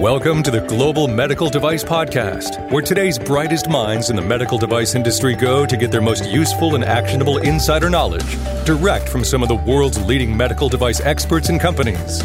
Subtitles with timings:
[0.00, 4.94] Welcome to the Global Medical Device Podcast, where today's brightest minds in the medical device
[4.94, 9.50] industry go to get their most useful and actionable insider knowledge direct from some of
[9.50, 12.22] the world's leading medical device experts and companies.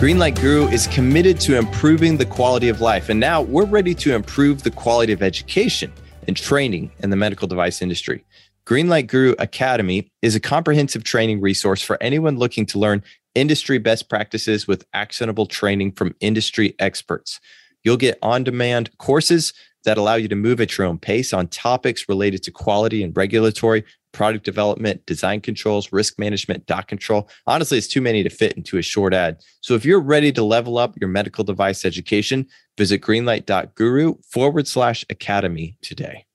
[0.00, 4.14] Greenlight Guru is committed to improving the quality of life, and now we're ready to
[4.14, 5.92] improve the quality of education
[6.26, 8.24] and training in the medical device industry.
[8.66, 13.04] Greenlight Guru Academy is a comprehensive training resource for anyone looking to learn
[13.36, 17.38] industry best practices with actionable training from industry experts.
[17.84, 19.52] You'll get on demand courses
[19.84, 23.16] that allow you to move at your own pace on topics related to quality and
[23.16, 27.28] regulatory, product development, design controls, risk management, doc control.
[27.46, 29.38] Honestly, it's too many to fit into a short ad.
[29.60, 35.04] So if you're ready to level up your medical device education, visit greenlight.guru forward slash
[35.08, 36.25] academy today.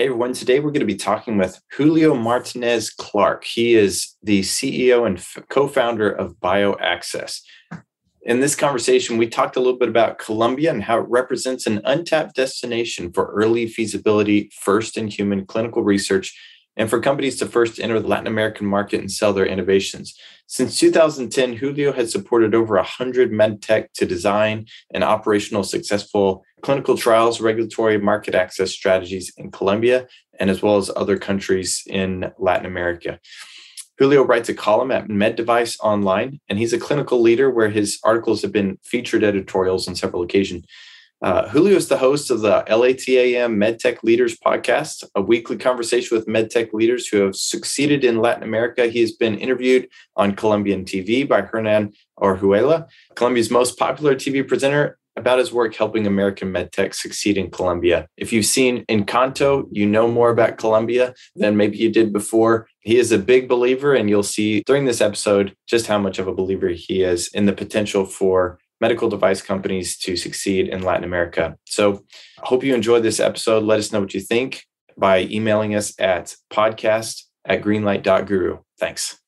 [0.00, 3.44] Hey everyone, today we're going to be talking with Julio Martinez Clark.
[3.44, 7.42] He is the CEO and co founder of BioAccess.
[8.22, 11.82] In this conversation, we talked a little bit about Colombia and how it represents an
[11.84, 16.34] untapped destination for early feasibility, first in human clinical research,
[16.78, 20.18] and for companies to first enter the Latin American market and sell their innovations.
[20.50, 27.40] Since 2010, Julio has supported over 100 medtech to design and operational successful clinical trials,
[27.40, 30.08] regulatory market access strategies in Colombia,
[30.40, 33.20] and as well as other countries in Latin America.
[33.96, 38.42] Julio writes a column at MedDevice Online, and he's a clinical leader where his articles
[38.42, 40.64] have been featured editorials on several occasions.
[41.22, 46.26] Uh, Julio is the host of the LATAM MedTech Leaders podcast, a weekly conversation with
[46.26, 48.86] MedTech leaders who have succeeded in Latin America.
[48.86, 54.98] He has been interviewed on Colombian TV by Hernan Orjuela, Colombia's most popular TV presenter,
[55.16, 58.06] about his work helping American MedTech succeed in Colombia.
[58.16, 62.66] If you've seen Encanto, you know more about Colombia than maybe you did before.
[62.80, 66.28] He is a big believer, and you'll see during this episode just how much of
[66.28, 71.04] a believer he is in the potential for medical device companies to succeed in Latin
[71.04, 71.56] America.
[71.66, 72.04] So
[72.42, 73.62] I hope you enjoyed this episode.
[73.62, 74.64] Let us know what you think
[74.96, 78.58] by emailing us at podcast at greenlight.guru.
[78.78, 79.18] Thanks.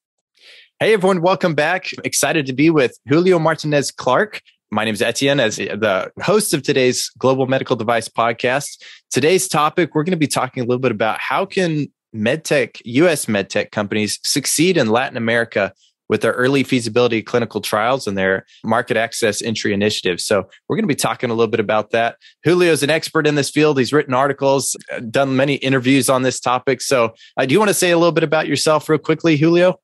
[0.81, 1.87] Hey, everyone, welcome back.
[2.05, 4.41] Excited to be with Julio Martinez Clark.
[4.71, 8.83] My name is Etienne, as the host of today's Global Medical Device Podcast.
[9.11, 13.27] Today's topic, we're going to be talking a little bit about how can medtech, US
[13.27, 15.73] medtech companies succeed in Latin America
[16.12, 20.23] with their early feasibility clinical trials and their market access entry initiatives.
[20.23, 22.19] So we're going to be talking a little bit about that.
[22.45, 23.78] Julio is an expert in this field.
[23.78, 24.77] He's written articles,
[25.11, 26.83] done many interviews on this topic.
[26.83, 29.81] So uh, do you want to say a little bit about yourself real quickly, Julio?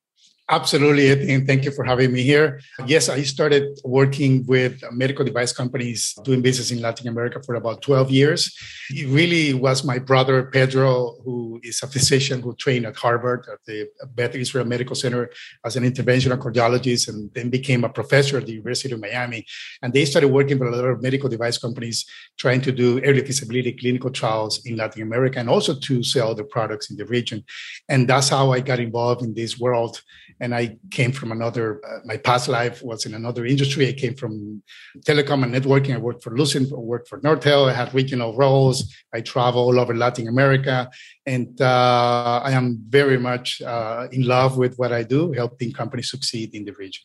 [0.51, 2.63] Absolutely, and thank you for having me here.
[2.87, 7.83] Yes, I started working with medical device companies doing business in Latin America for about
[7.83, 8.57] 12 years.
[8.89, 13.59] It really was my brother Pedro, who is a physician who trained at Harvard at
[13.67, 15.29] the Beth Israel Medical Center
[15.67, 19.45] as an interventional cardiologist and then became a professor at the University of Miami.
[19.83, 22.07] And they started working with a lot of medical device companies
[22.39, 26.45] trying to do early feasibility clinical trials in Latin America and also to sell the
[26.45, 27.45] products in the region.
[27.87, 30.01] And that's how I got involved in this world
[30.41, 31.81] and I came from another.
[31.87, 33.89] Uh, my past life was in another industry.
[33.89, 34.63] I came from
[35.07, 35.95] telecom and networking.
[35.95, 37.69] I worked for Lucent, I worked for Nortel.
[37.69, 38.95] I had regional roles.
[39.13, 40.91] I travel all over Latin America,
[41.27, 46.11] and uh, I am very much uh, in love with what I do, helping companies
[46.11, 47.05] succeed in the region.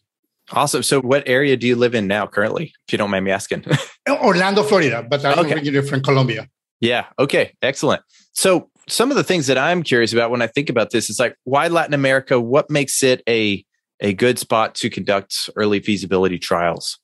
[0.51, 0.83] Awesome.
[0.83, 3.65] So, what area do you live in now, currently, if you don't mind me asking?
[4.09, 5.53] Orlando, Florida, but I'm okay.
[5.53, 6.47] originally from Colombia.
[6.79, 7.05] Yeah.
[7.17, 7.53] Okay.
[7.61, 8.01] Excellent.
[8.33, 11.19] So, some of the things that I'm curious about when I think about this is
[11.19, 12.39] like why Latin America?
[12.39, 13.65] What makes it a
[13.99, 16.99] a good spot to conduct early feasibility trials?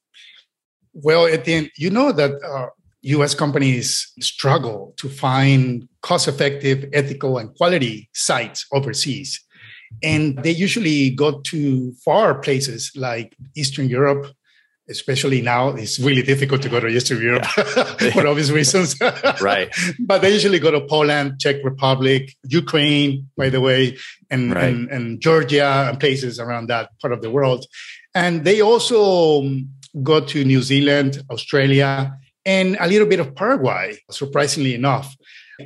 [0.93, 2.67] Well, at the end, you know that uh,
[3.01, 3.33] U.S.
[3.33, 9.39] companies struggle to find cost-effective, ethical, and quality sites overseas,
[10.03, 14.27] and they usually go to far places like Eastern Europe,
[14.89, 18.11] especially now it's really difficult to go to Eastern Europe yeah.
[18.11, 18.99] for obvious reasons.
[19.41, 19.73] right.
[19.99, 23.97] But they usually go to Poland, Czech Republic, Ukraine, by the way,
[24.29, 24.65] and, right.
[24.65, 27.65] and, and, Georgia and places around that part of the world.
[28.15, 29.69] And they also um,
[30.03, 32.13] go to New Zealand, Australia,
[32.45, 35.15] and a little bit of Paraguay, surprisingly enough.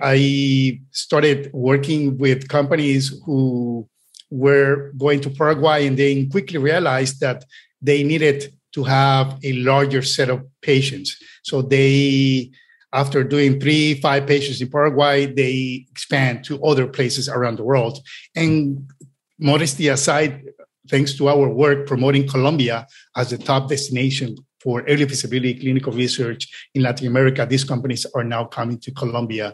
[0.01, 3.87] I started working with companies who
[4.31, 7.45] were going to Paraguay and they quickly realized that
[7.81, 11.17] they needed to have a larger set of patients.
[11.43, 12.51] So they,
[12.91, 17.99] after doing three, five patients in Paraguay, they expand to other places around the world.
[18.35, 18.89] And
[19.39, 20.43] modesty aside,
[20.89, 26.69] thanks to our work promoting Colombia as the top destination for early feasibility clinical research
[26.73, 29.53] in Latin America, these companies are now coming to Colombia.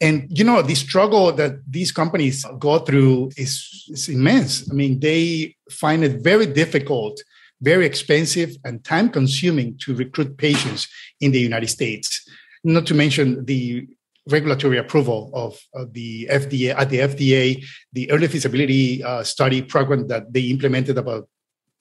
[0.00, 4.68] And, you know, the struggle that these companies go through is, is immense.
[4.68, 7.22] I mean, they find it very difficult,
[7.60, 10.88] very expensive, and time consuming to recruit patients
[11.20, 12.28] in the United States.
[12.64, 13.88] Not to mention the
[14.28, 15.58] regulatory approval of
[15.92, 21.28] the FDA at the FDA, the early feasibility uh, study program that they implemented about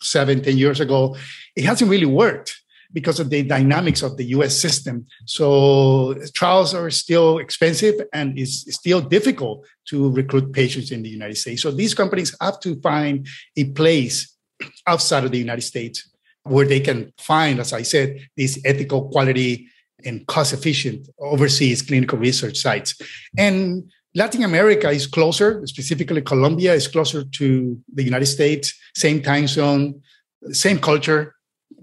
[0.02, 1.16] seven, ten years ago,
[1.56, 2.56] it hasn't really worked
[2.94, 5.06] because of the dynamics of the US system.
[5.26, 11.38] So trials are still expensive and it's still difficult to recruit patients in the United
[11.38, 11.62] States.
[11.62, 13.28] So these companies have to find
[13.58, 14.37] a place
[14.86, 16.10] outside of the United States
[16.44, 19.68] where they can find, as I said, these ethical quality
[20.06, 22.96] and cost efficient overseas clinical research sites.
[23.38, 29.48] And Latin America is closer, specifically Colombia is closer to the United States, same time
[29.48, 30.02] zone,
[30.52, 31.36] same culture.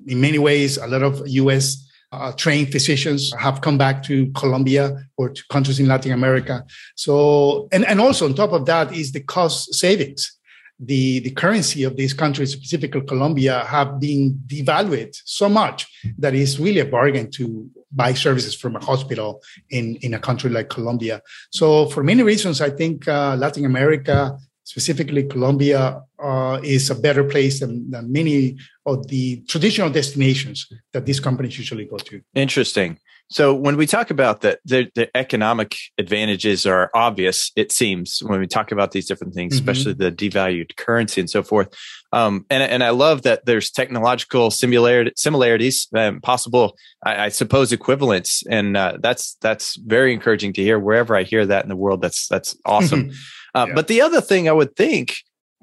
[0.06, 4.96] In many ways, a lot of US uh, trained physicians have come back to Colombia
[5.16, 6.64] or to countries in Latin America.
[6.96, 10.38] So, and, and also on top of that is the cost savings.
[10.80, 15.86] The, the currency of these countries, specifically Colombia, have been devalued so much
[16.18, 19.40] that it's really a bargain to buy services from a hospital
[19.70, 21.22] in, in a country like Colombia.
[21.50, 27.24] So, for many reasons, I think uh, Latin America, specifically Colombia, uh, is a better
[27.24, 32.20] place than, than many of the traditional destinations that these companies usually go to.
[32.34, 32.98] Interesting.
[33.28, 37.50] So when we talk about that, the, the, economic advantages are obvious.
[37.56, 39.68] It seems when we talk about these different things, mm-hmm.
[39.68, 41.68] especially the devalued currency and so forth.
[42.12, 47.72] Um, and and I love that there's technological similarity, similarities, um, possible, I, I, suppose,
[47.72, 50.78] equivalents, and uh, that's that's very encouraging to hear.
[50.78, 53.10] Wherever I hear that in the world, that's that's awesome.
[53.54, 53.74] uh, yeah.
[53.74, 55.16] But the other thing I would think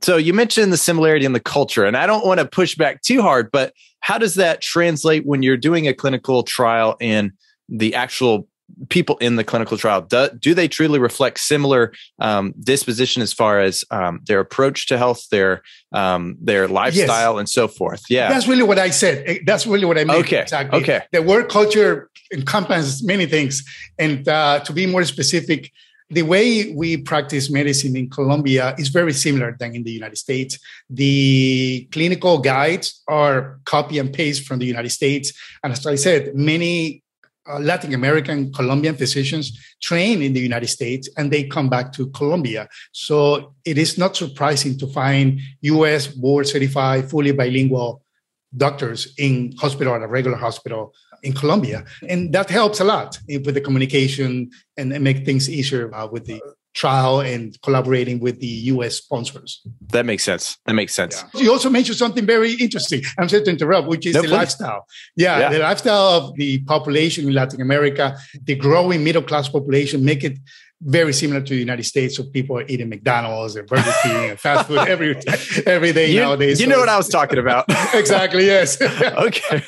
[0.03, 3.01] so you mentioned the similarity in the culture, and I don't want to push back
[3.01, 7.31] too hard, but how does that translate when you're doing a clinical trial and
[7.71, 8.47] the actual
[8.89, 13.59] people in the clinical trial do, do they truly reflect similar um, disposition as far
[13.59, 17.39] as um, their approach to health their um, their lifestyle yes.
[17.39, 18.03] and so forth?
[18.09, 18.29] Yeah.
[18.29, 19.23] That's really what i said.
[19.27, 20.41] Eh, that's really what i meant okay.
[20.41, 20.81] Exactly.
[20.81, 21.01] Okay.
[21.11, 23.63] The word culture encompasses many things.
[23.97, 25.71] And uh, to be more specific
[26.11, 30.59] the way we practice medicine in Colombia is very similar than in the United States.
[30.89, 35.31] The clinical guides are copy and paste from the United States.
[35.63, 37.00] And as I said, many
[37.49, 42.09] uh, Latin American Colombian physicians train in the United States and they come back to
[42.11, 42.67] Colombia.
[42.91, 48.03] So it is not surprising to find US board certified, fully bilingual
[48.55, 50.93] doctors in hospital at a regular hospital
[51.23, 51.85] in Colombia.
[52.07, 56.25] And that helps a lot with the communication and, and make things easier uh, with
[56.25, 56.41] the
[56.73, 59.61] trial and collaborating with the US sponsors.
[59.89, 60.57] That makes sense.
[60.65, 61.23] That makes sense.
[61.33, 61.41] Yeah.
[61.41, 63.03] You also mentioned something very interesting.
[63.17, 64.33] I'm sorry to interrupt, which is no, the please.
[64.33, 64.85] lifestyle.
[65.15, 70.05] Yeah, yeah, the lifestyle of the population in Latin America, the growing middle class population,
[70.05, 70.37] make it
[70.83, 72.17] very similar to the United States.
[72.17, 75.15] So people are eating McDonald's and Burger King and fast food every
[75.65, 76.59] every day you, nowadays.
[76.59, 77.65] You so know what I was talking about.
[77.93, 78.45] exactly.
[78.45, 78.81] Yes.
[79.01, 79.63] okay.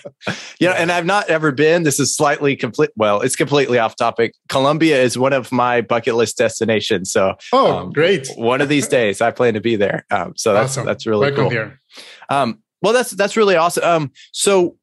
[0.60, 1.84] Yeah, and I've not ever been.
[1.84, 2.90] This is slightly complete.
[2.96, 4.34] Well, it's completely off topic.
[4.50, 7.12] Colombia is one of my bucket list destinations.
[7.12, 8.28] So, oh, um, great!
[8.36, 10.06] One of these days, I plan to be there.
[10.10, 10.86] Um, so that's awesome.
[10.86, 11.50] that's really Welcome cool.
[11.50, 11.82] Here.
[12.30, 13.84] Um, well, that's that's really awesome.
[13.84, 14.78] Um, so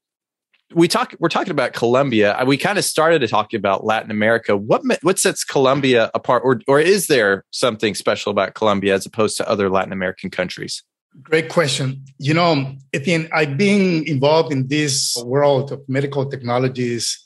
[0.74, 2.34] we talk we're talking about Colombia.
[2.34, 4.56] Uh, we kind of started to talk about Latin America.
[4.56, 9.36] What what sets Colombia apart, or or is there something special about Colombia as opposed
[9.38, 10.82] to other Latin American countries?
[11.22, 12.04] Great question.
[12.18, 17.20] You know, Etienne, I've been involved in this world of medical technologies,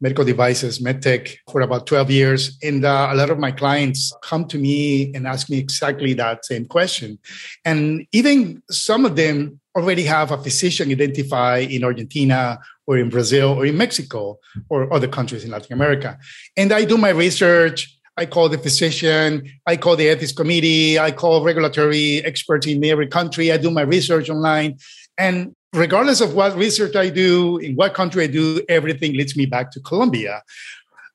[0.00, 2.58] medical devices, medtech for about 12 years.
[2.64, 6.46] And uh, a lot of my clients come to me and ask me exactly that
[6.46, 7.18] same question.
[7.64, 13.50] And even some of them already have a physician identified in Argentina or in Brazil
[13.50, 14.38] or in Mexico
[14.70, 16.18] or other countries in Latin America.
[16.56, 17.94] And I do my research.
[18.16, 23.06] I call the physician, I call the ethics committee, I call regulatory experts in every
[23.06, 23.52] country.
[23.52, 24.78] I do my research online.
[25.16, 29.46] And regardless of what research I do, in what country I do, everything leads me
[29.46, 30.42] back to Colombia.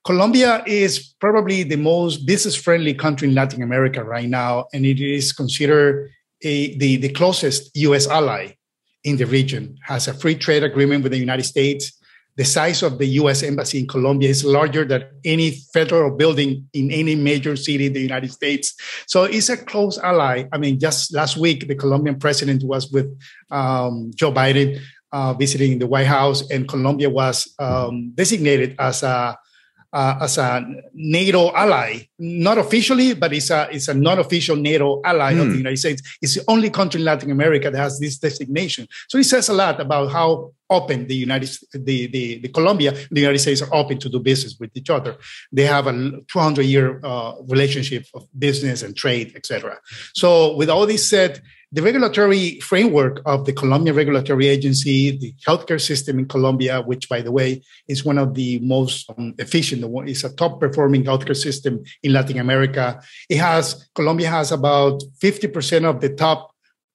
[0.05, 5.01] Colombia is probably the most business friendly country in Latin America right now, and it
[5.01, 6.09] is considered
[6.41, 8.53] a, the, the closest US ally
[9.03, 11.91] in the region, has a free trade agreement with the United States.
[12.35, 16.91] The size of the US embassy in Colombia is larger than any federal building in
[16.91, 18.73] any major city in the United States.
[19.05, 20.45] So it's a close ally.
[20.51, 23.15] I mean, just last week, the Colombian president was with
[23.51, 24.81] um, Joe Biden
[25.11, 29.37] uh, visiting the White House, and Colombia was um, designated as a
[29.93, 35.33] uh, as a NATO ally, not officially, but it's a it's a non-official NATO ally
[35.33, 35.41] mm.
[35.41, 35.57] of the hmm.
[35.59, 36.17] United States.
[36.21, 38.87] It's the only country in Latin America that has this designation.
[39.07, 43.21] So it says a lot about how open the United the, the, the Colombia the
[43.21, 45.15] United States are open to do business with each other.
[45.51, 49.77] They have a 200 year uh, relationship of business and trade, etc.
[50.13, 51.41] So with all this said,
[51.73, 57.19] the regulatory framework of the Colombian Regulatory Agency, the healthcare system in Colombia, which, by
[57.19, 61.83] the way, is one of the most um, efficient, it's a top performing healthcare system
[62.03, 63.01] in Latin America.
[63.27, 66.51] It has, Colombia has about 50% of the top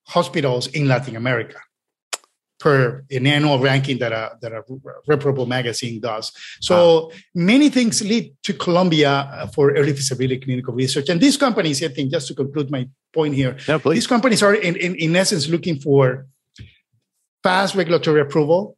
[0.06, 1.58] hospitals in Latin America
[2.59, 4.62] per an annual ranking that a that a
[5.07, 6.33] reputable magazine does.
[6.61, 7.11] So wow.
[7.35, 11.09] many things lead to Colombia uh, for early feasibility clinical research.
[11.09, 14.55] And these companies, I think, just to conclude my point here, no, these companies are
[14.55, 16.27] in, in, in essence looking for
[17.43, 18.77] fast regulatory approval,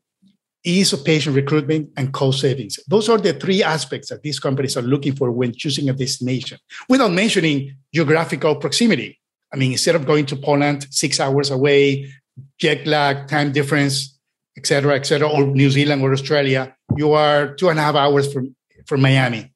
[0.64, 2.78] ease of patient recruitment, and cost savings.
[2.86, 6.58] Those are the three aspects that these companies are looking for when choosing a destination,
[6.88, 9.18] without mentioning geographical proximity.
[9.52, 12.12] I mean, instead of going to Poland, six hours away,
[12.58, 14.18] jet lag, time difference,
[14.56, 17.94] et cetera, et cetera, or New Zealand or Australia, you are two and a half
[17.94, 18.54] hours from,
[18.86, 19.52] from Miami.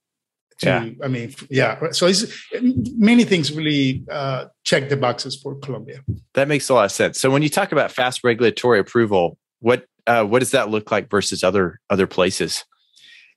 [0.61, 1.05] To, yeah.
[1.05, 1.91] I mean, yeah.
[1.91, 6.01] So it's many things really uh, check the boxes for Colombia.
[6.35, 7.21] That makes a lot of sense.
[7.21, 11.11] So when you talk about fast regulatory approval, what uh, what does that look like
[11.11, 12.65] versus other other places?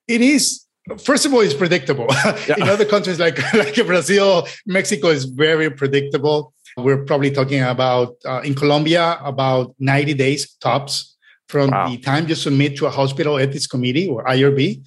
[0.07, 0.67] It is
[1.03, 2.07] first of all, it's predictable.
[2.47, 2.55] Yeah.
[2.57, 6.53] In other countries like like Brazil, Mexico is very predictable.
[6.77, 11.17] We're probably talking about uh, in Colombia about 90 days tops
[11.49, 11.89] from wow.
[11.89, 14.83] the time you submit to a hospital ethics committee or IRB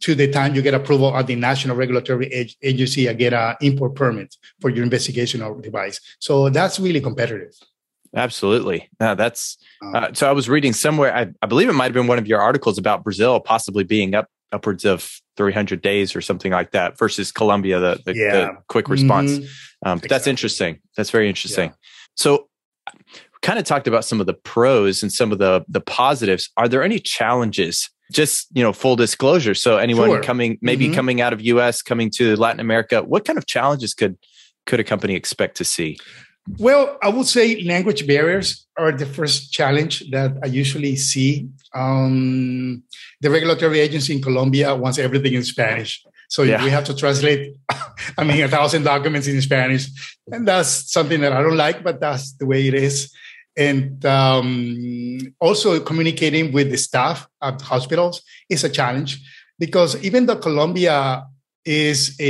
[0.00, 3.94] to the time you get approval at the National Regulatory Agency and get an import
[3.94, 6.00] permit for your investigational device.
[6.18, 7.52] So that's really competitive.
[8.16, 8.88] Absolutely.
[8.98, 10.28] That's um, uh, so.
[10.28, 11.14] I was reading somewhere.
[11.14, 14.14] I, I believe it might have been one of your articles about Brazil possibly being
[14.16, 18.32] up upwards of 300 days or something like that versus Colombia, the, the, yeah.
[18.32, 19.30] the quick response.
[19.30, 19.44] Mm-hmm.
[19.88, 20.08] Um, exactly.
[20.08, 20.80] That's interesting.
[20.98, 21.70] That's very interesting.
[21.70, 21.76] Yeah.
[22.14, 22.48] So,
[23.40, 26.50] kind of talked about some of the pros and some of the the positives.
[26.58, 27.88] Are there any challenges?
[28.12, 29.54] Just you know, full disclosure.
[29.54, 30.22] So anyone sure.
[30.22, 30.94] coming, maybe mm-hmm.
[30.94, 34.18] coming out of U.S., coming to Latin America, what kind of challenges could
[34.66, 35.96] could a company expect to see?
[36.58, 41.48] Well, I would say language barriers are the first challenge that I usually see.
[41.74, 42.82] Um,
[43.20, 46.04] the regulatory agency in Colombia wants everything in Spanish.
[46.28, 46.62] So yeah.
[46.62, 47.56] we have to translate,
[48.18, 49.88] I mean, a thousand documents in Spanish.
[50.28, 53.12] And that's something that I don't like, but that's the way it is.
[53.56, 59.20] And um, also communicating with the staff at hospitals is a challenge
[59.58, 61.24] because even though Colombia
[61.64, 62.24] is a,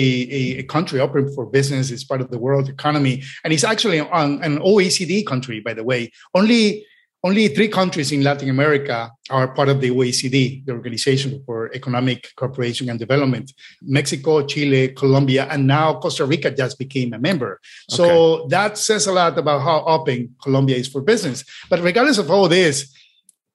[0.58, 4.42] a, country open for business, it's part of the world economy, and it's actually on
[4.42, 6.10] an OECD country, by the way.
[6.34, 6.84] Only
[7.22, 12.28] only three countries in Latin America are part of the OECD, the Organization for Economic
[12.34, 13.52] Cooperation and Development.
[13.82, 17.60] Mexico, Chile, Colombia, and now Costa Rica just became a member.
[17.90, 18.49] So okay.
[18.50, 21.44] that says a lot about how open Colombia is for business.
[21.68, 22.90] But regardless of all this,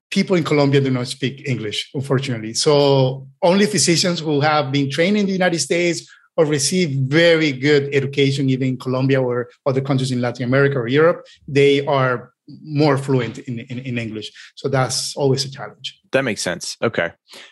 [0.09, 2.53] people in Colombia do not speak English, unfortunately.
[2.53, 7.93] So only physicians who have been trained in the United States or receive very good
[7.93, 12.31] education, even in Colombia or other countries in Latin America or Europe, they are
[12.63, 14.31] more fluent in, in, in, English.
[14.55, 15.99] So that's always a challenge.
[16.11, 16.77] That makes sense.
[16.81, 17.11] Okay.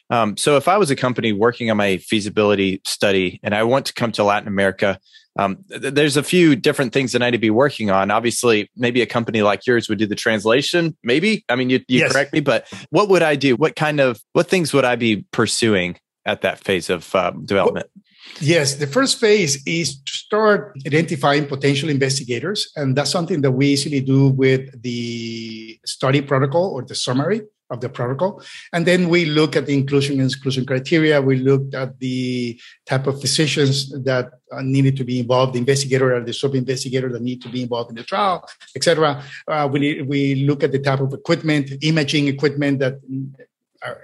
[0.09, 3.87] Um, so if I was a company working on my feasibility study and I want
[3.87, 4.99] to come to Latin America,
[5.37, 8.11] um, th- there's a few different things that I need to be working on.
[8.11, 10.95] Obviously, maybe a company like yours would do the translation.
[11.03, 11.43] Maybe.
[11.49, 12.11] I mean, you, you yes.
[12.11, 13.55] correct me, but what would I do?
[13.55, 17.87] What kind of, what things would I be pursuing at that phase of uh, development?
[17.95, 18.03] Well,
[18.39, 22.71] Yes, the first phase is to start identifying potential investigators.
[22.75, 27.41] And that's something that we easily do with the study protocol or the summary
[27.73, 28.41] of the protocol.
[28.71, 31.21] And then we look at the inclusion and exclusion criteria.
[31.21, 34.25] We looked at the type of physicians that
[34.61, 37.95] needed to be involved, the investigator or the sub-investigator that need to be involved in
[37.95, 39.23] the trial, etc.
[39.47, 42.95] Uh, we, we look at the type of equipment, imaging equipment that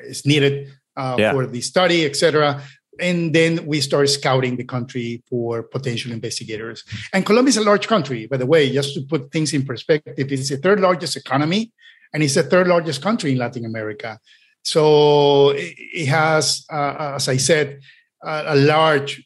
[0.03, 1.31] is needed uh, yeah.
[1.31, 2.61] for the study, etc
[3.01, 6.83] and then we start scouting the country for potential investigators.
[7.13, 10.13] And Colombia is a large country, by the way, just to put things in perspective,
[10.17, 11.71] it's the third largest economy
[12.13, 14.19] and it's the third largest country in Latin America.
[14.63, 17.79] So it has, uh, as I said,
[18.21, 19.23] a large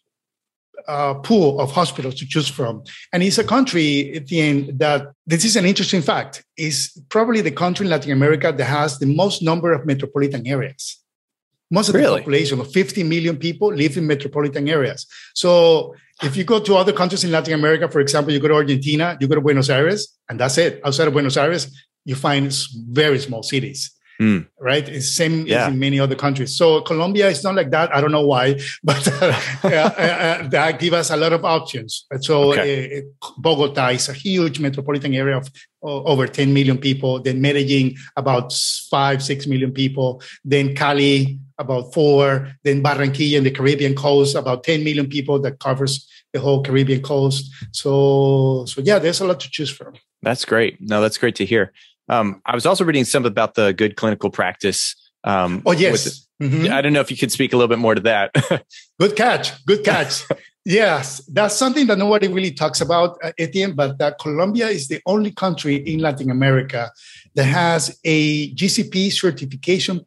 [0.87, 2.83] uh, pool of hospitals to choose from.
[3.11, 7.85] And it's a country, Etienne, that this is an interesting fact, is probably the country
[7.85, 10.99] in Latin America that has the most number of metropolitan areas.
[11.71, 12.07] Most of really?
[12.07, 15.07] the population of 50 million people live in metropolitan areas.
[15.33, 18.55] So if you go to other countries in Latin America, for example, you go to
[18.55, 20.81] Argentina, you go to Buenos Aires, and that's it.
[20.85, 21.73] Outside of Buenos Aires,
[22.05, 22.53] you find
[22.89, 23.91] very small cities.
[24.21, 24.47] Mm.
[24.59, 25.67] Right, it's same yeah.
[25.67, 26.55] in many other countries.
[26.55, 27.93] So Colombia is not like that.
[27.93, 29.33] I don't know why, but uh,
[29.63, 32.05] uh, uh, that give us a lot of options.
[32.21, 32.99] So okay.
[32.99, 35.49] Uh, Bogota is a huge metropolitan area of
[35.81, 37.19] over 10 million people.
[37.21, 38.53] Then Medellin, about
[38.89, 40.21] five, six million people.
[40.45, 42.49] Then Cali, about four.
[42.63, 47.01] Then Barranquilla in the Caribbean coast, about 10 million people that covers the whole Caribbean
[47.01, 47.51] coast.
[47.71, 49.95] So, so yeah, there's a lot to choose from.
[50.21, 50.77] That's great.
[50.79, 51.73] No, that's great to hear.
[52.09, 54.95] Um, I was also reading some about the good clinical practice.
[55.23, 56.27] Um, oh yes.
[56.41, 56.73] Mm-hmm.
[56.73, 58.31] I don't know if you could speak a little bit more to that.
[58.99, 59.65] good catch.
[59.65, 60.23] Good catch.
[60.65, 63.73] yes, that's something that nobody really talks about, uh, Etienne.
[63.73, 66.91] But that Colombia is the only country in Latin America
[67.35, 70.05] that has a GCP certification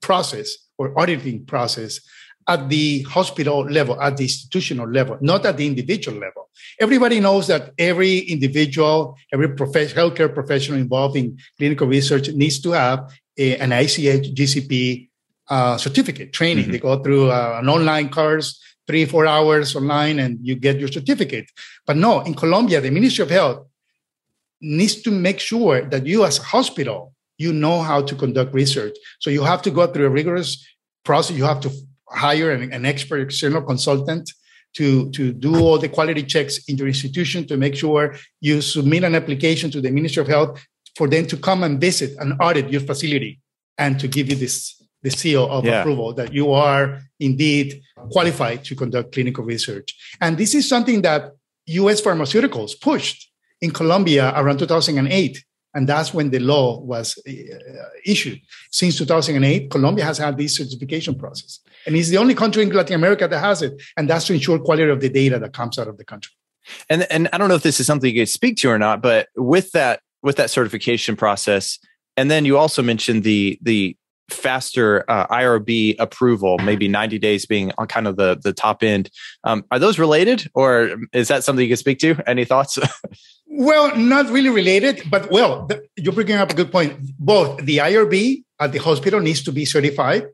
[0.00, 2.00] process or auditing process
[2.48, 6.48] at the hospital level, at the institutional level, not at the individual level.
[6.80, 12.70] Everybody knows that every individual, every prof- healthcare professional involved in clinical research needs to
[12.72, 15.08] have a, an ICH GCP
[15.50, 16.64] uh, certificate training.
[16.64, 16.72] Mm-hmm.
[16.72, 20.88] They go through uh, an online course, three, four hours online, and you get your
[20.88, 21.50] certificate.
[21.86, 23.66] But no, in Colombia, the Ministry of Health
[24.60, 28.96] needs to make sure that you, as a hospital, you know how to conduct research.
[29.20, 30.66] So you have to go through a rigorous
[31.04, 31.36] process.
[31.36, 31.70] You have to
[32.10, 34.30] hire an, an expert external consultant
[34.74, 39.04] to, to do all the quality checks in your institution to make sure you submit
[39.04, 40.64] an application to the Ministry of Health
[40.96, 43.40] for them to come and visit and audit your facility
[43.78, 45.80] and to give you this the seal of yeah.
[45.80, 49.94] approval that you are indeed qualified to conduct clinical research.
[50.20, 51.32] And this is something that
[51.66, 55.44] US pharmaceuticals pushed in Colombia around 2008
[55.78, 57.32] and that's when the law was uh,
[58.04, 58.40] issued.
[58.72, 61.60] Since 2008, Colombia has had this certification process.
[61.86, 63.80] And it's the only country in Latin America that has it.
[63.96, 66.32] And that's to ensure quality of the data that comes out of the country.
[66.90, 69.00] And, and I don't know if this is something you could speak to or not,
[69.00, 71.78] but with that, with that certification process,
[72.16, 73.96] and then you also mentioned the, the
[74.30, 79.10] faster uh, IRB approval, maybe 90 days being on kind of the, the top end.
[79.44, 82.20] Um, are those related or is that something you can speak to?
[82.26, 82.80] Any thoughts?
[83.48, 86.98] well, not really related, but well, the, you're bringing up a good point.
[87.18, 90.26] Both the IRB at the hospital needs to be certified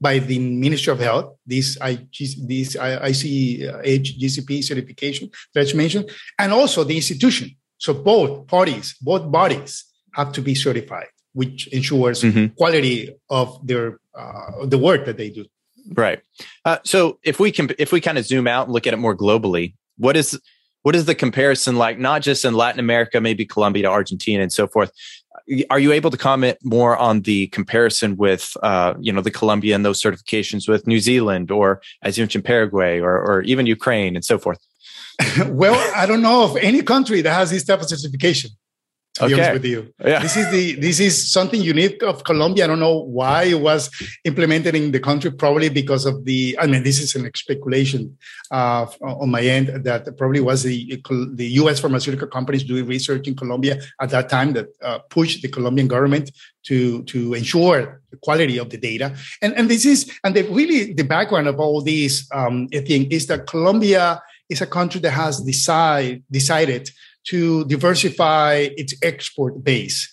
[0.00, 2.06] by the Ministry of Health, this, I,
[2.46, 7.56] this ICH GCP certification that you mentioned, and also the institution.
[7.78, 12.54] So both parties, both bodies have to be certified which ensures mm-hmm.
[12.54, 15.46] quality of their uh, the work that they do.
[15.92, 16.20] Right.
[16.64, 18.98] Uh, so if we can, if we kind of zoom out and look at it
[18.98, 20.40] more globally, what is
[20.82, 21.98] what is the comparison like?
[21.98, 24.92] Not just in Latin America, maybe Colombia to Argentina and so forth.
[25.68, 29.74] Are you able to comment more on the comparison with, uh, you know, the Colombia
[29.74, 34.14] and those certifications with New Zealand, or as you mentioned, Paraguay, or, or even Ukraine
[34.14, 34.58] and so forth?
[35.48, 38.50] well, I don't know of any country that has this type of certification
[39.20, 39.34] to okay.
[39.34, 39.94] be honest with you.
[40.04, 40.20] Yeah.
[40.20, 42.64] This is the this is something unique of Colombia.
[42.64, 43.90] I don't know why it was
[44.24, 45.30] implemented in the country.
[45.30, 46.58] Probably because of the.
[46.58, 48.16] I mean, this is an speculation
[48.50, 51.00] uh, on my end that probably was the
[51.34, 51.78] the U.S.
[51.80, 56.30] pharmaceutical companies doing research in Colombia at that time that uh, pushed the Colombian government
[56.64, 59.14] to to ensure the quality of the data.
[59.42, 63.26] And and this is and the, really the background of all these um, thing is
[63.26, 66.90] that Colombia is a country that has decide, decided
[67.28, 70.12] to diversify its export base.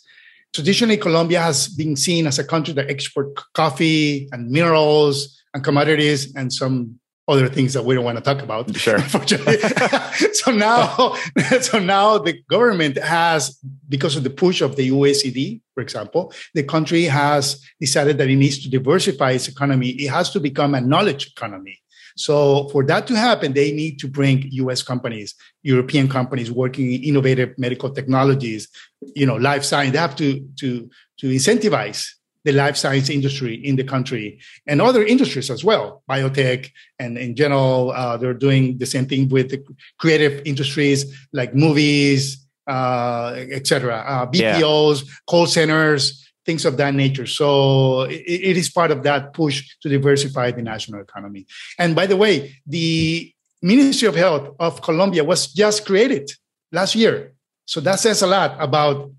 [0.54, 6.34] Traditionally, Colombia has been seen as a country that exports coffee and minerals and commodities
[6.36, 8.74] and some other things that we don't want to talk about.
[8.76, 8.96] Sure.
[9.08, 9.58] Unfortunately.
[10.34, 11.14] so now,
[11.62, 13.58] so now the government has,
[13.90, 18.36] because of the push of the OECD, for example, the country has decided that it
[18.36, 19.90] needs to diversify its economy.
[19.90, 21.80] It has to become a knowledge economy.
[22.18, 27.04] So for that to happen, they need to bring US companies, European companies working in
[27.04, 28.68] innovative medical technologies,
[29.16, 29.94] you know, life science.
[29.94, 32.08] They have to, to, to incentivize
[32.44, 37.36] the life science industry in the country and other industries as well, biotech and in
[37.36, 39.64] general, uh, they're doing the same thing with the
[40.00, 44.04] creative industries like movies, uh, etc.
[44.08, 45.12] Uh, BPOs, yeah.
[45.28, 47.28] call centers, things of that nature.
[47.28, 51.46] So it, it is part of that push to diversify the national economy.
[51.78, 53.32] And by the way, the
[53.62, 56.32] Ministry of Health of Colombia was just created
[56.72, 57.34] last year.
[57.66, 59.12] So that says a lot about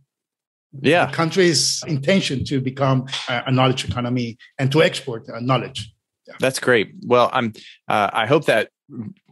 [0.81, 1.07] yeah.
[1.07, 5.93] the country's intention to become a, knowledge economy and to export knowledge.
[6.27, 6.35] Yeah.
[6.41, 6.93] That's great.
[7.07, 7.53] Well, I'm.
[7.89, 8.69] Uh, I hope that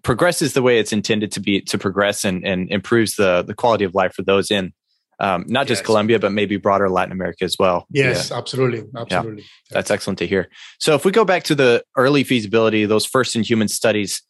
[0.03, 3.85] progresses the way it's intended to be to progress and, and improves the the quality
[3.85, 4.73] of life for those in
[5.19, 5.87] um, not just yes.
[5.87, 7.87] Colombia, but maybe broader Latin America as well.
[7.91, 8.39] Yes, yeah.
[8.39, 8.85] absolutely.
[8.97, 9.43] Absolutely.
[9.43, 9.49] Yeah.
[9.71, 10.49] That's excellent to hear.
[10.79, 14.23] So, if we go back to the early feasibility, those first in human studies,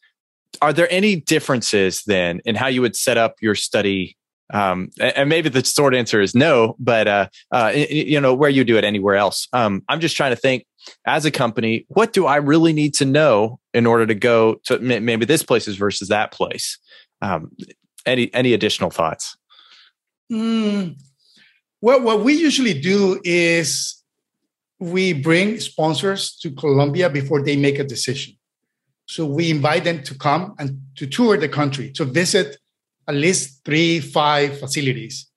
[0.61, 4.15] are there any differences then in how you would set up your study
[4.53, 8.63] Um, and maybe the short answer is no, but uh, uh, you know where you
[8.63, 9.47] do it anywhere else.
[9.51, 10.65] Um, I'm just trying to think
[11.05, 14.79] as a company, what do I really need to know in order to go to
[14.79, 16.79] maybe this place is versus that place?
[17.21, 17.51] Um,
[18.05, 19.35] any any additional thoughts?
[20.31, 20.99] Mm,
[21.81, 24.03] well, what we usually do is
[24.79, 28.35] we bring sponsors to Colombia before they make a decision.
[29.05, 32.57] So we invite them to come and to tour the country, to visit
[33.07, 35.27] at least three, five facilities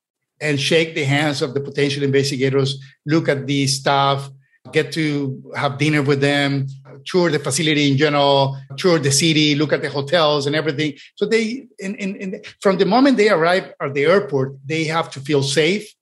[0.40, 4.28] and shake the hands of the potential investigators, look at the staff,
[4.72, 6.66] get to have dinner with them,
[7.06, 10.94] tour the facility in general, tour the city, look at the hotels and everything.
[11.16, 15.10] So they, in, in, in, from the moment they arrive at the airport, they have
[15.12, 15.92] to feel safe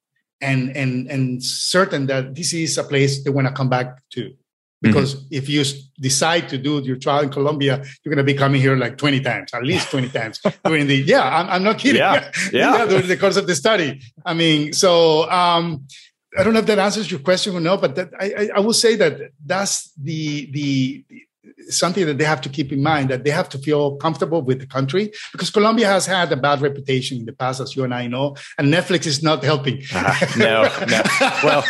[0.41, 4.35] and and and certain that this is a place they want to come back to.
[4.81, 5.27] Because mm-hmm.
[5.33, 5.65] if you
[6.01, 9.21] decide to do your trial in Colombia, you're going to be coming here like 20
[9.21, 12.01] times, at least 20 times during the, yeah, I'm, I'm not kidding.
[12.01, 12.31] Yeah.
[12.53, 12.77] yeah.
[12.77, 12.87] yeah.
[12.87, 14.01] During the course of the study.
[14.25, 15.85] I mean, so, um,
[16.37, 18.61] I don't know if that answers your question or no, but that, I, I, I
[18.61, 21.05] will say that that's the, the,
[21.69, 24.61] something that they have to keep in mind that they have to feel comfortable with
[24.61, 27.95] the country because Colombia has had a bad reputation in the past, as you and
[27.95, 29.83] I know, and Netflix is not helping.
[29.95, 31.03] Uh, no, no.
[31.45, 31.63] Well,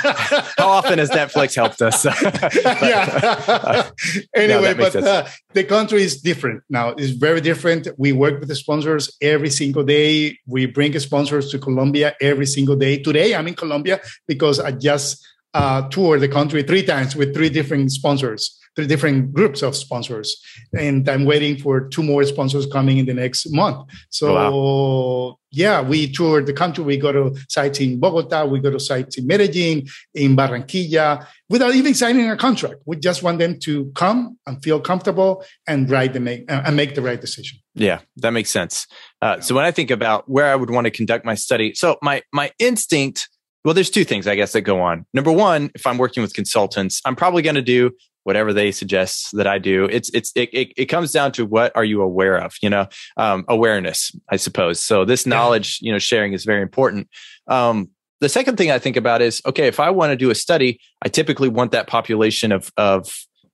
[0.56, 2.04] how often has Netflix helped us?
[2.22, 3.44] but, yeah.
[3.68, 3.90] Uh,
[4.34, 6.90] anyway, no, but uh, the country is different now.
[6.90, 7.88] It's very different.
[7.98, 10.38] We work with the sponsors every single day.
[10.46, 12.98] We bring sponsors to Colombia every single day.
[12.98, 17.48] Today, I'm in Colombia because I just uh, toured the country three times with three
[17.50, 20.40] different sponsors three different groups of sponsors.
[20.72, 23.90] And I'm waiting for two more sponsors coming in the next month.
[24.10, 25.38] So, wow.
[25.50, 26.84] yeah, we toured the country.
[26.84, 31.74] We go to sites in Bogota, we go to sites in Medellin, in Barranquilla, without
[31.74, 32.76] even signing a contract.
[32.86, 36.76] We just want them to come and feel comfortable and write the make, uh, and
[36.76, 37.58] make the right decision.
[37.74, 38.86] Yeah, that makes sense.
[39.20, 41.98] Uh, so when I think about where I would want to conduct my study, so
[42.00, 43.28] my my instinct
[43.64, 45.04] well, there's two things I guess that go on.
[45.12, 47.90] Number one, if I'm working with consultants, I'm probably going to do
[48.28, 49.86] whatever they suggest that I do.
[49.86, 52.86] It's it's it, it, it comes down to what are you aware of, you know,
[53.16, 54.80] um, awareness, I suppose.
[54.80, 57.08] So this knowledge, you know, sharing is very important.
[57.46, 57.88] Um,
[58.20, 60.78] the second thing I think about is okay, if I want to do a study,
[61.00, 63.10] I typically want that population of of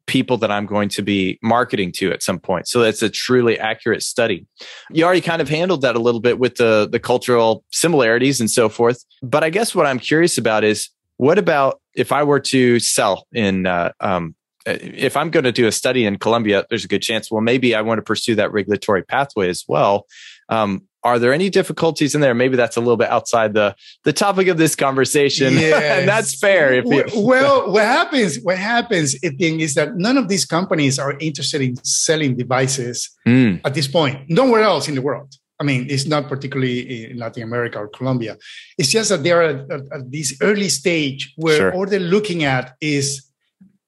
[0.07, 2.67] people that I'm going to be marketing to at some point.
[2.67, 4.45] So that's a truly accurate study.
[4.91, 8.51] You already kind of handled that a little bit with the the cultural similarities and
[8.51, 9.05] so forth.
[9.23, 13.29] But I guess what I'm curious about is what about if I were to sell
[13.33, 14.35] in uh, um,
[14.66, 17.74] if I'm going to do a study in Colombia, there's a good chance, well, maybe
[17.74, 20.07] I want to pursue that regulatory pathway as well.
[20.48, 22.35] Um, are there any difficulties in there?
[22.35, 25.83] Maybe that's a little bit outside the the topic of this conversation, yes.
[25.83, 26.72] and that's fair.
[26.72, 28.38] If you, well, what happens?
[28.42, 29.14] What happens?
[29.22, 33.61] I think is that none of these companies are interested in selling devices mm.
[33.64, 34.31] at this point.
[34.31, 35.35] Nowhere else in the world.
[35.61, 38.37] I mean, it's not particularly in Latin America or Colombia.
[38.77, 41.74] It's just that they are at, at, at this early stage where sure.
[41.74, 43.31] all they're looking at is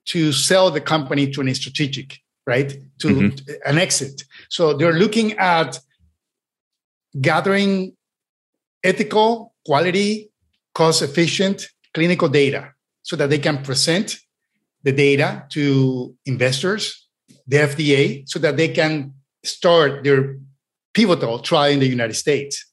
[0.07, 2.77] to sell the company to an strategic, right?
[3.01, 3.53] To mm-hmm.
[3.65, 4.25] an exit.
[4.49, 5.79] So they're looking at
[7.21, 7.97] gathering
[8.85, 10.31] ethical, quality,
[10.75, 14.19] cost efficient clinical data so that they can present
[14.83, 17.09] the data to investors,
[17.47, 20.37] the FDA, so that they can start their
[20.93, 22.65] pivotal trial in the United States.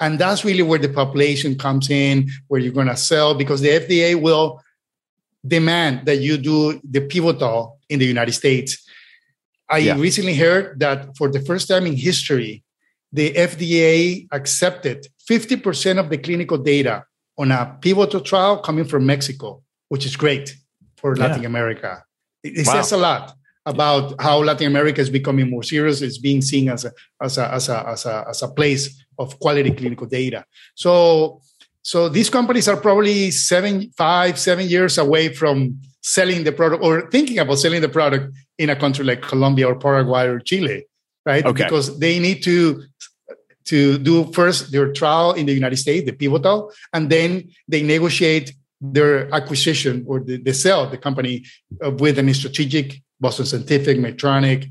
[0.00, 3.68] And that's really where the population comes in, where you're going to sell, because the
[3.68, 4.60] FDA will
[5.46, 8.86] demand that you do the pivotal in the United States.
[9.68, 9.96] I yeah.
[9.96, 12.62] recently heard that for the first time in history,
[13.12, 17.04] the FDA accepted 50% of the clinical data
[17.38, 20.56] on a pivotal trial coming from Mexico, which is great
[20.96, 21.44] for Latin.
[21.44, 22.02] America.
[22.42, 22.74] It, it wow.
[22.74, 23.34] says a lot
[23.66, 26.02] about how Latin America is becoming more serious.
[26.02, 29.38] It's being seen as a, as a, as a, as a, as a place of
[29.38, 30.44] quality clinical data.
[30.74, 31.40] So
[31.84, 37.10] so these companies are probably seven, five, seven years away from selling the product or
[37.10, 40.86] thinking about selling the product in a country like Colombia or Paraguay or Chile,
[41.26, 41.44] right?
[41.44, 41.64] Okay.
[41.64, 42.82] Because they need to
[43.66, 48.54] to do first their trial in the United States, the pivotal, and then they negotiate
[48.80, 51.44] their acquisition or the, the sell the company
[51.84, 54.70] uh, with a strategic Boston Scientific, Medtronic,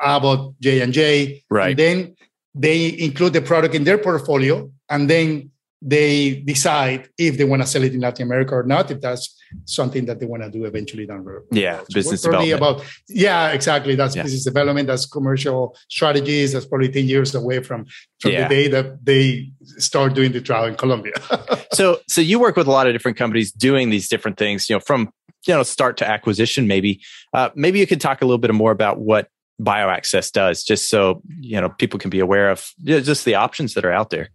[0.00, 1.44] Abbott, J and J.
[1.50, 1.70] Right.
[1.70, 2.16] And then
[2.54, 7.68] they include the product in their portfolio, and then they decide if they want to
[7.68, 10.64] sell it in Latin America or not, if that's something that they want to do
[10.64, 11.42] eventually down the road.
[11.52, 12.58] Yeah, so business development.
[12.58, 13.94] About, yeah, exactly.
[13.94, 14.24] That's yeah.
[14.24, 14.88] business development.
[14.88, 16.52] That's commercial strategies.
[16.52, 17.86] That's probably 10 years away from,
[18.20, 18.48] from yeah.
[18.48, 21.14] the day that they start doing the trial in Colombia.
[21.72, 24.76] so, so you work with a lot of different companies doing these different things, you
[24.76, 25.12] know, from,
[25.46, 27.00] you know, start to acquisition, maybe,
[27.32, 29.28] uh, maybe you could talk a little bit more about what
[29.60, 33.84] bioaccess does, just so, you know, people can be aware of just the options that
[33.84, 34.28] are out there.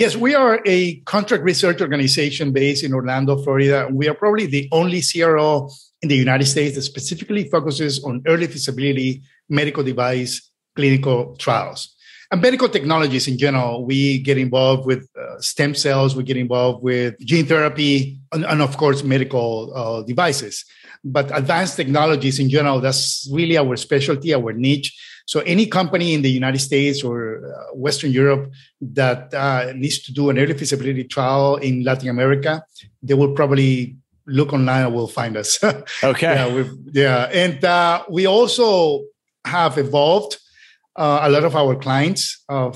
[0.00, 3.86] Yes, we are a contract research organization based in Orlando, Florida.
[3.92, 5.68] We are probably the only CRO
[6.00, 11.94] in the United States that specifically focuses on early feasibility medical device clinical trials.
[12.30, 16.82] And medical technologies in general, we get involved with uh, stem cells, we get involved
[16.82, 20.64] with gene therapy, and, and of course, medical uh, devices.
[21.04, 24.96] But advanced technologies in general, that's really our specialty, our niche.
[25.30, 30.12] So any company in the United States or uh, Western Europe that uh, needs to
[30.12, 32.64] do an early feasibility trial in Latin America,
[33.00, 35.50] they will probably look online and will find us.
[36.02, 36.34] Okay.
[36.34, 39.04] yeah, yeah, and uh, we also
[39.44, 40.36] have evolved
[40.96, 42.72] uh, a lot of our clients uh,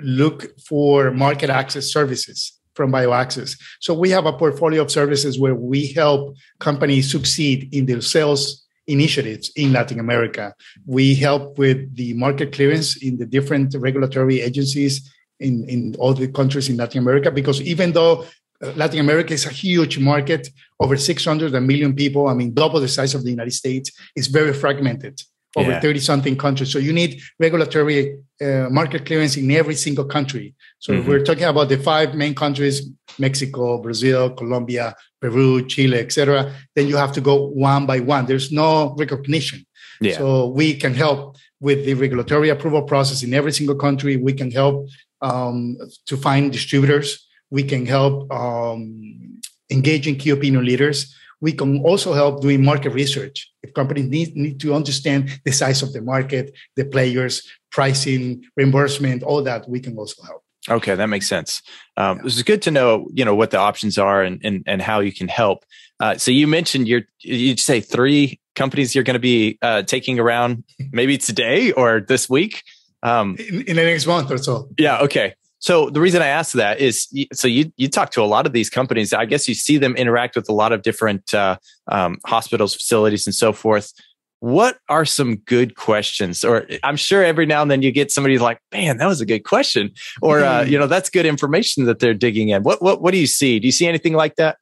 [0.00, 3.58] look for market access services from BioAccess.
[3.80, 8.67] So we have a portfolio of services where we help companies succeed in their sales
[8.88, 10.54] initiatives in Latin America.
[10.86, 16.28] We help with the market clearance in the different regulatory agencies in, in all the
[16.28, 18.24] countries in Latin America, because even though
[18.60, 20.48] uh, Latin America is a huge market,
[20.80, 24.52] over 600 million people, I mean, double the size of the United States, it's very
[24.52, 25.22] fragmented
[25.56, 26.02] over 30 yeah.
[26.02, 26.72] something countries.
[26.72, 30.54] So you need regulatory uh, market clearance in every single country.
[30.78, 31.08] So mm-hmm.
[31.08, 36.54] we're talking about the five main countries, Mexico, Brazil, Colombia, Peru, Chile, etc.
[36.74, 38.26] Then you have to go one by one.
[38.26, 39.66] There's no recognition.
[40.00, 40.18] Yeah.
[40.18, 44.16] So we can help with the regulatory approval process in every single country.
[44.16, 44.88] We can help
[45.22, 47.26] um, to find distributors.
[47.50, 53.50] We can help um, engaging key opinion leaders we can also help doing market research.
[53.62, 59.22] If companies need, need to understand the size of the market, the players, pricing, reimbursement,
[59.22, 60.42] all that, we can also help.
[60.68, 61.62] Okay, that makes sense.
[61.96, 62.24] Um, yeah.
[62.24, 65.00] This is good to know, you know, what the options are and and, and how
[65.00, 65.64] you can help.
[66.00, 70.18] Uh, so you mentioned you're you'd say three companies you're going to be uh, taking
[70.18, 72.62] around maybe today or this week.
[73.02, 74.68] Um, in, in the next month or so.
[74.76, 75.00] Yeah.
[75.00, 75.34] Okay.
[75.60, 78.52] So the reason I asked that is, so you you talk to a lot of
[78.52, 79.12] these companies.
[79.12, 81.56] I guess you see them interact with a lot of different uh,
[81.88, 83.92] um, hospitals, facilities, and so forth.
[84.40, 86.44] What are some good questions?
[86.44, 89.26] Or I'm sure every now and then you get somebody like, "Man, that was a
[89.26, 89.90] good question,"
[90.22, 92.62] or uh, you know, that's good information that they're digging in.
[92.62, 93.58] What what what do you see?
[93.58, 94.58] Do you see anything like that?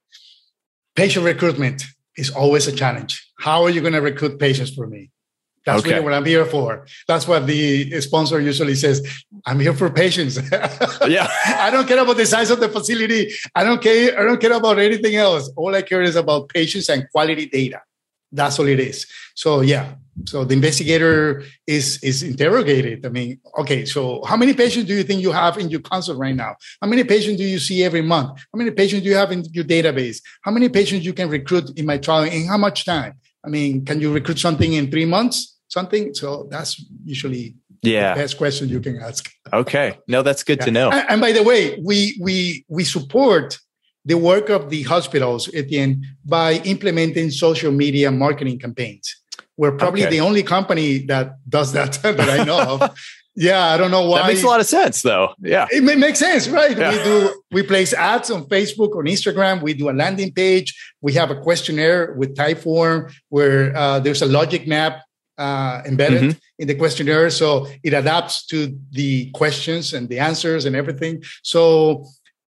[0.94, 1.84] Patient recruitment
[2.16, 3.22] is always a challenge.
[3.38, 5.10] How are you going to recruit patients for me?
[5.66, 5.94] That's okay.
[5.94, 6.86] really what I'm here for.
[7.08, 9.04] That's what the sponsor usually says.
[9.44, 10.38] I'm here for patients.
[11.08, 11.28] yeah.
[11.44, 13.32] I don't care about the size of the facility.
[13.52, 14.18] I don't care.
[14.18, 15.50] I don't care about anything else.
[15.56, 17.82] All I care is about patients and quality data.
[18.30, 19.06] That's all it is.
[19.34, 19.94] So yeah.
[20.24, 23.04] So the investigator is is interrogated.
[23.04, 26.18] I mean, okay, so how many patients do you think you have in your consult
[26.18, 26.54] right now?
[26.80, 28.38] How many patients do you see every month?
[28.52, 30.22] How many patients do you have in your database?
[30.42, 33.14] How many patients you can recruit in my trial in how much time?
[33.44, 35.55] I mean, can you recruit something in three months?
[35.68, 36.14] Something.
[36.14, 39.30] So that's usually yeah the best question you can ask.
[39.52, 40.64] Okay, no, that's good yeah.
[40.64, 40.90] to know.
[40.90, 43.58] And, and, by the way, we we we support
[44.04, 49.16] the work of the hospitals at the end by implementing social media marketing campaigns.
[49.56, 50.10] We're probably okay.
[50.10, 52.96] the only company that does that that I know of.
[53.38, 54.20] Yeah, I don't know why.
[54.20, 55.34] That makes a lot of sense, though.
[55.40, 56.76] Yeah, it makes sense, right?
[56.76, 56.90] Yeah.
[56.90, 57.42] We do.
[57.50, 59.60] We place ads on Facebook, on Instagram.
[59.60, 60.74] We do a landing page.
[61.02, 65.02] We have a questionnaire with Typeform where uh, there's a logic map
[65.38, 66.38] uh, embedded mm-hmm.
[66.58, 67.30] in the questionnaire.
[67.30, 71.22] So it adapts to the questions and the answers and everything.
[71.42, 72.06] So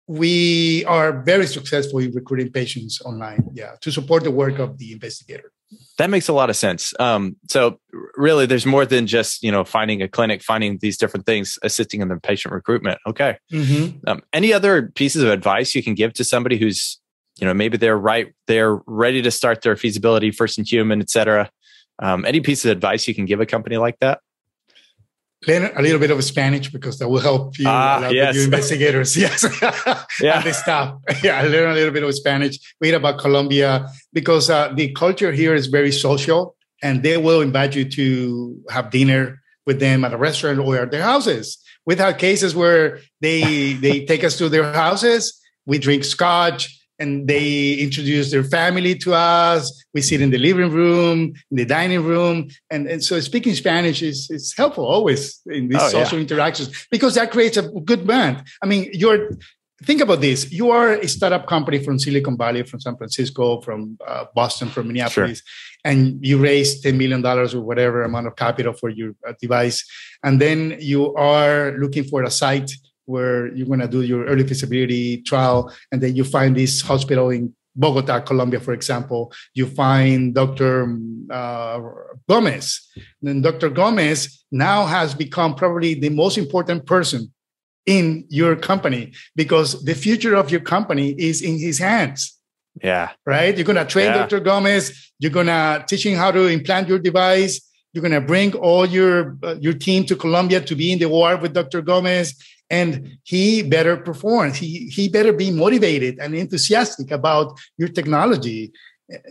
[0.07, 4.91] we are very successful in recruiting patients online, yeah, to support the work of the
[4.91, 5.51] investigator.
[5.97, 6.93] That makes a lot of sense.
[6.99, 7.79] Um, so
[8.15, 12.01] really, there's more than just you know finding a clinic, finding these different things, assisting
[12.01, 12.99] in the patient recruitment.
[13.07, 13.37] Okay.
[13.51, 14.07] Mm-hmm.
[14.07, 16.99] Um, any other pieces of advice you can give to somebody who's
[17.39, 21.09] you know maybe they're right, they're ready to start their feasibility first in human, et
[21.09, 21.49] cetera,
[21.99, 24.19] um, any piece of advice you can give a company like that?
[25.47, 28.35] Learn a little bit of Spanish because that will help you, ah, yes.
[28.35, 29.15] you investigators.
[29.17, 29.45] Yes.
[30.19, 30.37] yeah.
[30.37, 30.97] and the staff.
[31.21, 31.41] Yeah.
[31.43, 32.57] Learn a little bit of Spanish.
[32.81, 37.75] Read about Colombia because uh, the culture here is very social and they will invite
[37.75, 41.57] you to have dinner with them at a restaurant or at their houses.
[41.85, 45.39] We've had cases where they they take us to their houses.
[45.65, 49.83] We drink scotch and they introduce their family to us.
[49.93, 52.49] We sit in the living room, in the dining room.
[52.69, 56.23] And, and so speaking Spanish is, is helpful always in these oh, social yeah.
[56.23, 58.43] interactions because that creates a good bond.
[58.61, 59.31] I mean, you're,
[59.83, 60.51] think about this.
[60.51, 64.87] You are a startup company from Silicon Valley, from San Francisco, from uh, Boston, from
[64.87, 65.91] Minneapolis, sure.
[65.91, 69.85] and you raise $10 million or whatever amount of capital for your uh, device.
[70.23, 72.71] And then you are looking for a site
[73.05, 77.29] where you're going to do your early feasibility trial, and then you find this hospital
[77.29, 80.97] in Bogota, Colombia, for example, you find Dr.
[81.29, 81.81] Uh,
[82.29, 82.89] Gomez.
[82.95, 83.69] And then Dr.
[83.69, 87.33] Gomez now has become probably the most important person
[87.85, 92.39] in your company because the future of your company is in his hands.
[92.81, 93.11] Yeah.
[93.25, 93.55] Right.
[93.55, 94.17] You're going to train yeah.
[94.17, 94.39] Dr.
[94.39, 95.11] Gomez.
[95.19, 97.61] You're going to teach him how to implant your device.
[97.93, 101.07] You're going to bring all your uh, your team to Colombia to be in the
[101.07, 101.81] war with Dr.
[101.81, 102.35] Gomez,
[102.69, 104.53] and he better perform.
[104.53, 108.71] He he better be motivated and enthusiastic about your technology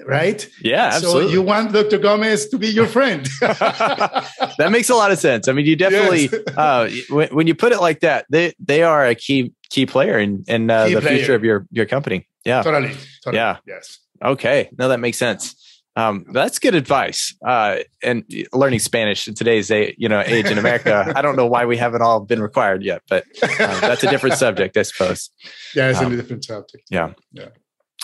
[0.07, 0.49] right?
[0.62, 1.25] Yeah, absolutely.
[1.25, 1.99] So you want Dr.
[1.99, 3.27] Gomez to be your friend.
[3.40, 5.49] that makes a lot of sense.
[5.49, 6.42] I mean, you definitely yes.
[6.57, 10.18] uh, when, when, you put it like that, they they are a key key player
[10.18, 11.18] in in uh, the player.
[11.18, 12.29] future of your your company.
[12.44, 12.94] Yeah, totally.
[13.23, 13.37] totally.
[13.37, 13.57] Yeah.
[13.66, 13.99] Yes.
[14.23, 14.70] Okay.
[14.79, 15.57] No, that makes sense.
[15.97, 17.35] Um, that's good advice.
[17.47, 21.65] Uh, and learning Spanish in today's you know age in America, I don't know why
[21.67, 25.31] we haven't all been required yet, but uh, that's a different subject, I suppose.
[25.75, 26.85] Yeah, it's um, a different subject.
[26.91, 27.13] Yeah.
[27.33, 27.49] Yeah.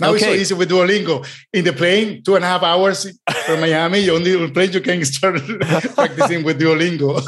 [0.00, 0.16] Now okay.
[0.16, 1.26] it's so easy with Duolingo.
[1.53, 3.07] In the plane, two and a half hours
[3.44, 5.37] from Miami, you only on plane you can start
[5.94, 7.20] practicing with Duolingo.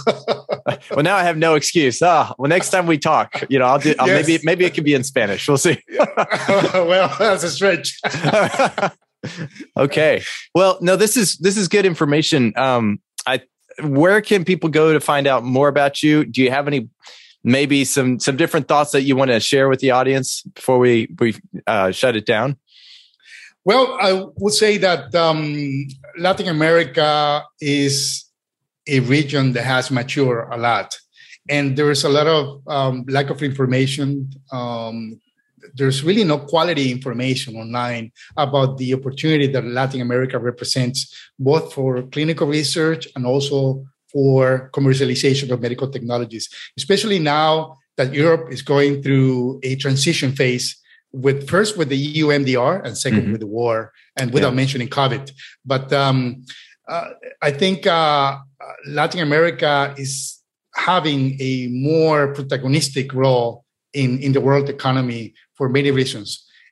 [0.91, 2.01] well, now I have no excuse.
[2.01, 3.95] Ah, well, next time we talk, you know, I'll do.
[3.99, 4.27] I'll yes.
[4.27, 5.47] Maybe maybe it can be in Spanish.
[5.47, 5.79] We'll see.
[6.75, 8.01] well, that's a stretch.
[9.77, 10.23] Okay.
[10.55, 12.53] Well, no, this is this is good information.
[12.57, 13.43] Um, I
[13.83, 16.25] where can people go to find out more about you?
[16.25, 16.89] Do you have any
[17.45, 21.09] maybe some some different thoughts that you want to share with the audience before we
[21.19, 22.57] we uh, shut it down?
[23.65, 25.87] Well, I would say that um,
[26.19, 28.25] Latin America is
[28.89, 30.97] a region that has matured a lot,
[31.49, 34.31] and there is a lot of um, lack of information.
[34.51, 35.21] Um,
[35.75, 42.03] there's really no quality information online about the opportunity that Latin America represents, both for
[42.03, 49.03] clinical research and also for commercialization of medical technologies, especially now that Europe is going
[49.03, 50.77] through a transition phase
[51.13, 53.33] with first with the EU MDR and 2nd mm-hmm.
[53.33, 54.57] with the war, and without yeah.
[54.57, 55.31] mentioning COVID.
[55.65, 56.45] But um,
[56.89, 57.11] uh,
[57.43, 58.39] I think uh,
[58.87, 60.41] Latin America is
[60.75, 66.29] having a more protagonistic role in, in the world economy for many reasons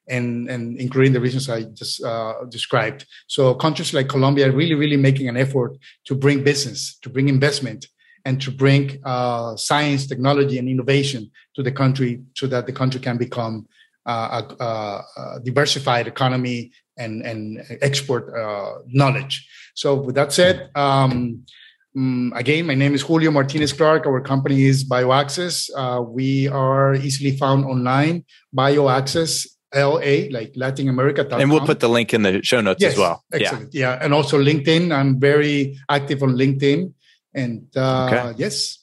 [0.09, 3.07] and, and including the reasons I just uh, described.
[3.29, 7.29] So countries like Colombia are really, really making an effort to bring business, to bring
[7.29, 7.87] investment,
[8.25, 13.01] and to bring uh, science, technology, and innovation to the country so that the country
[13.01, 13.69] can become
[14.07, 19.49] uh, a, a, diversified economy and, and export uh, knowledge.
[19.75, 21.45] So with that said, um,
[21.97, 24.07] um, again, my name is Julio Martinez Clark.
[24.07, 25.71] Our company is BioAccess.
[25.77, 28.25] Uh, we are easily found online,
[28.57, 31.27] BioAccess LA, like Latin America.
[31.31, 33.25] And we'll put the link in the show notes yes, as well.
[33.33, 33.75] Excellent.
[33.75, 33.95] Yeah.
[33.95, 34.05] yeah.
[34.05, 34.95] And also LinkedIn.
[34.95, 36.93] I'm very active on LinkedIn.
[37.35, 38.35] And uh, okay.
[38.37, 38.79] yes.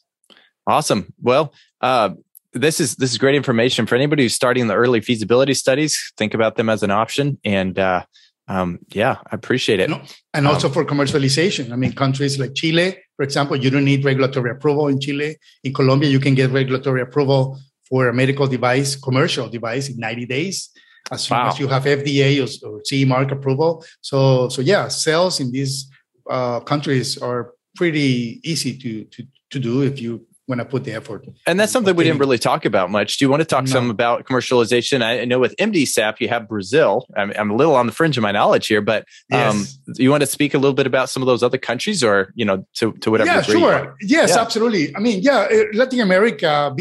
[0.66, 1.14] Awesome.
[1.22, 2.12] Well, uh,
[2.54, 6.12] this is this is great information for anybody who's starting the early feasibility studies.
[6.18, 8.04] Think about them as an option, and uh,
[8.48, 9.90] um, yeah, I appreciate it.
[10.34, 11.72] And also um, for commercialization.
[11.72, 15.38] I mean, countries like Chile, for example, you don't need regulatory approval in Chile.
[15.64, 20.26] In Colombia, you can get regulatory approval for a medical device, commercial device, in 90
[20.26, 20.70] days,
[21.12, 21.50] as soon wow.
[21.50, 23.84] as you have FDA or, or CE mark approval.
[24.02, 25.90] So, so yeah, sales in these
[26.30, 30.94] uh, countries are pretty easy to to to do if you when I put the
[30.94, 31.28] effort.
[31.46, 33.18] And that's something we didn't really talk about much.
[33.18, 33.72] Do you want to talk no.
[33.72, 35.04] some about commercialization?
[35.04, 37.06] I know with MDSAP, you have Brazil.
[37.18, 40.22] I'm, I'm, a little on the fringe of my knowledge here, but um, you want
[40.22, 42.94] to speak a little bit about some of those other countries or, you know, to,
[42.94, 43.30] to whatever.
[43.30, 43.98] Yeah, sure.
[44.02, 44.42] Yes, yeah.
[44.42, 44.96] absolutely.
[44.96, 46.74] I mean, yeah, uh, Latin America,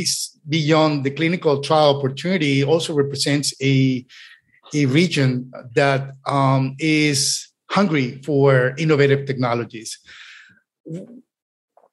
[0.48, 4.06] beyond the clinical trial opportunity, also represents a,
[4.74, 9.98] a region that um, is hungry for innovative technologies.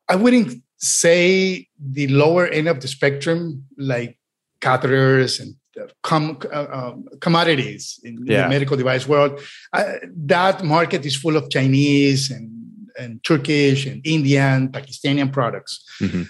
[0.07, 4.19] I wouldn't say the lower end of the spectrum, like
[4.59, 5.55] catheters and
[6.03, 8.43] com- uh, um, commodities in, yeah.
[8.43, 9.39] the medical device world,
[9.71, 12.51] uh, that market is full of Chinese and,
[12.99, 15.85] and Turkish and Indian, Pakistani products.
[16.01, 16.23] Mm-hmm.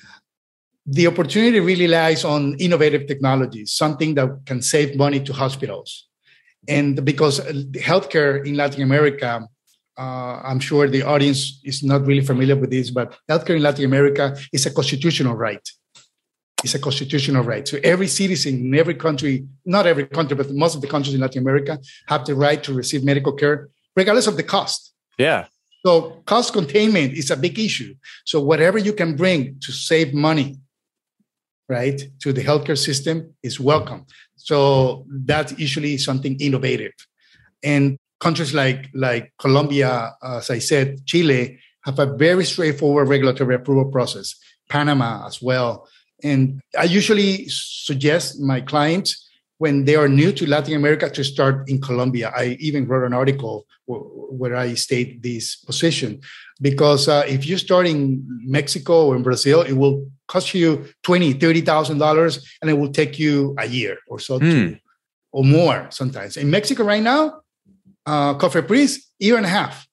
[0.86, 6.08] The opportunity really lies on innovative technologies, something that can save money to hospitals.
[6.68, 9.48] And because healthcare in Latin America
[9.98, 13.86] uh, I'm sure the audience is not really familiar with this, but healthcare in Latin
[13.86, 15.68] America is a constitutional right.
[16.64, 17.68] It's a constitutional right.
[17.68, 21.22] So every citizen in every country, not every country, but most of the countries in
[21.22, 21.78] Latin America
[22.08, 24.94] have the right to receive medical care, regardless of the cost.
[25.18, 25.46] Yeah.
[25.86, 27.94] So cost containment is a big issue.
[28.26, 30.58] So whatever you can bring to save money,
[31.68, 34.06] right, to the healthcare system is welcome.
[34.38, 36.94] So that's usually something innovative.
[37.62, 43.88] And countries like like Colombia, as I said, Chile have a very straightforward regulatory approval
[43.96, 44.28] process.
[44.70, 45.72] Panama as well.
[46.24, 46.42] And
[46.84, 49.10] I usually suggest my clients
[49.58, 52.32] when they are new to Latin America to start in Colombia.
[52.44, 53.66] I even wrote an article
[54.40, 56.22] where I state this position
[56.62, 58.24] because uh, if you start in
[58.58, 62.92] Mexico or in Brazil, it will cost you twenty, thirty thousand dollars, and it will
[62.92, 64.78] take you a year or so, to,
[65.32, 66.38] or more sometimes.
[66.38, 67.43] In Mexico right now,
[68.06, 69.88] uh, COFEPRIS year and a half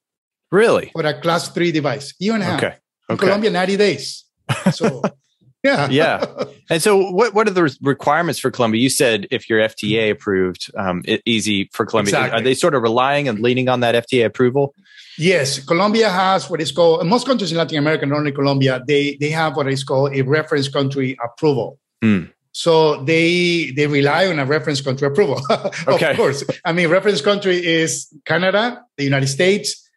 [0.51, 0.91] Really?
[0.93, 2.59] for a class three device, year and a half.
[2.63, 2.77] Okay.
[3.09, 3.27] In Okay.
[3.27, 4.25] Colombia, ninety days.
[4.73, 5.03] So,
[5.65, 6.25] yeah, Yeah.
[6.71, 8.81] And so, what what are the requirements for Colombia?
[8.81, 12.15] You said if you're FDA approved, um, it, easy for Colombia.
[12.15, 12.41] Exactly.
[12.41, 14.75] Are they sort of relying and leaning on that FDA approval?
[15.19, 19.17] Yes, Colombia has what is called most countries in Latin America, not only Colombia, they
[19.21, 21.79] they have what is called a reference country approval.
[22.03, 22.25] Hmm.
[22.53, 25.41] So they they rely on a reference country approval.
[25.87, 26.11] Okay.
[26.11, 29.89] of course, I mean reference country is Canada, the United States,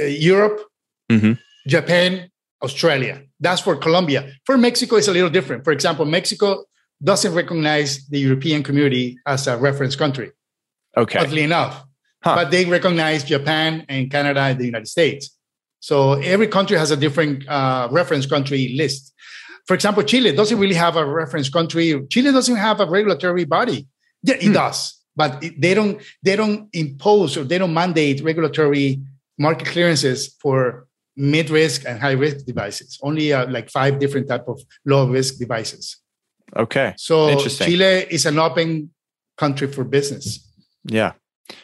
[0.00, 0.60] uh, Europe,
[1.10, 1.38] Mhm.
[1.66, 2.30] Japan,
[2.62, 3.22] Australia.
[3.40, 4.32] That's for Colombia.
[4.44, 5.64] For Mexico, it's a little different.
[5.64, 6.64] For example, Mexico
[7.02, 10.30] doesn't recognize the European community as a reference country
[10.96, 11.18] Okay.
[11.18, 11.84] oddly enough.
[12.24, 12.34] Huh.
[12.36, 15.30] But they recognize Japan and Canada and the United States.
[15.80, 19.12] So every country has a different uh, reference country list.
[19.66, 22.00] For example, Chile doesn't really have a reference country.
[22.08, 23.86] Chile doesn't have a regulatory body.
[24.22, 24.52] Yeah, it Hmm.
[24.52, 26.00] does, but they don't.
[26.22, 29.00] They don't impose or they don't mandate regulatory
[29.38, 30.86] market clearances for
[31.16, 32.98] mid-risk and high-risk devices.
[33.02, 35.96] Only uh, like five different type of low-risk devices.
[36.54, 36.94] Okay.
[36.96, 38.90] So Chile is an open
[39.36, 40.46] country for business.
[40.84, 41.12] Yeah.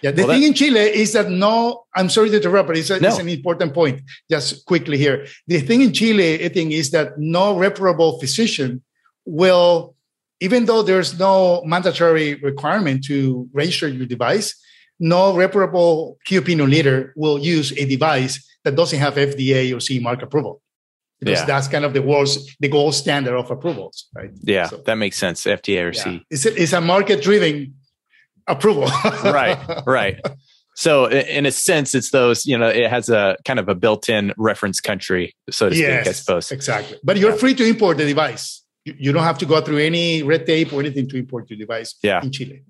[0.03, 2.91] Yeah, the Well, thing in Chile is that no, I'm sorry to interrupt, but it's,
[2.91, 3.09] a, No.
[3.09, 4.01] it's an important point.
[4.31, 5.27] Just quickly here.
[5.47, 8.83] The thing in Chile, I think, is that no reparable physician
[9.25, 9.95] will,
[10.41, 14.55] even though there's no mandatory requirement to register your device,
[15.01, 20.01] no reparable key opinion leader will use a device that doesn't have FDA or CE
[20.01, 20.61] mark approval.
[21.19, 21.47] Because Yeah.
[21.47, 24.31] that's kind of the world's the gold standard of approvals, right?
[24.43, 24.67] Yeah.
[24.69, 25.45] So- that makes sense.
[25.47, 26.03] FDA or Yeah.
[26.05, 26.23] C.
[26.31, 27.75] It's a, it's a market driven
[28.47, 28.85] approval.
[29.25, 29.59] right.
[29.87, 30.21] Right.
[30.75, 32.47] So, in a sense, it's those.
[32.47, 35.87] You know, it has a kind of a built-in reference country, so to speak.
[35.87, 36.51] I suppose.
[36.51, 36.99] Exactly.
[37.05, 37.37] But you're Yeah.
[37.37, 38.63] free to import the device.
[38.87, 41.59] You, you don't have to go through any red tape or anything to import your
[41.59, 42.23] device Yeah.
[42.23, 42.63] in Chile.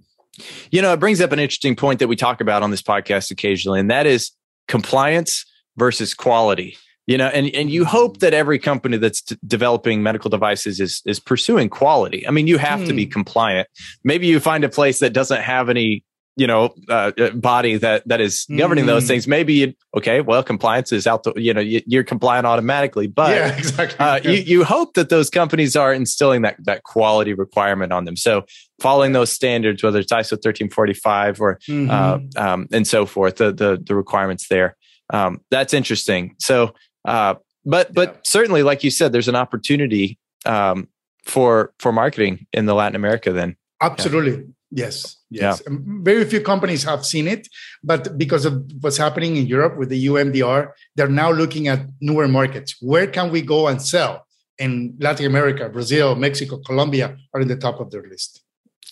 [0.73, 3.31] You know, it brings up an interesting point that we talk about on this podcast
[3.31, 4.33] occasionally, and that is
[4.67, 5.45] compliance
[5.77, 6.77] versus quality.
[7.09, 11.03] You know, and and you hope that every company that's d- developing medical devices is
[11.05, 12.27] is pursuing quality.
[12.29, 13.11] I mean, you have to be Hmm.
[13.11, 13.69] compliant.
[14.05, 16.05] Maybe you find a place that doesn't have any,
[16.37, 19.09] you know, uh, uh, body that that is governing those Hmm.
[19.09, 19.27] things.
[19.27, 23.35] Maybe you, okay, well, compliance is out the, you know, you, you're compliant automatically, but
[23.35, 23.99] yeah, exactly.
[23.99, 24.31] uh, Yeah.
[24.31, 28.17] you, you hope that those companies are instilling that that quality requirement on them.
[28.17, 28.45] So
[28.81, 31.91] following those standards, whether it's ISO 1345 or Mhm.
[31.91, 34.77] uh, um, and so forth, the the, the requirements there.
[35.13, 36.37] Um, that's interesting.
[36.39, 36.75] So,
[37.05, 37.35] uh,
[37.65, 38.21] but but Yeah.
[38.25, 40.89] certainly, like you said, there's an opportunity um,
[41.25, 43.33] for for marketing in the Latin America.
[43.33, 44.47] Then, Absolutely.
[44.71, 45.17] Yes.
[45.31, 45.63] Yes.
[45.67, 47.47] Um, Very few companies have seen it,
[47.85, 51.81] but because of what's happening in Europe with the EU MDR, they're now looking at
[52.01, 52.77] newer markets.
[52.81, 54.27] Where can we go and sell?
[54.59, 58.43] And Latin America, Brazil, Mexico, Colombia are in the top of their list.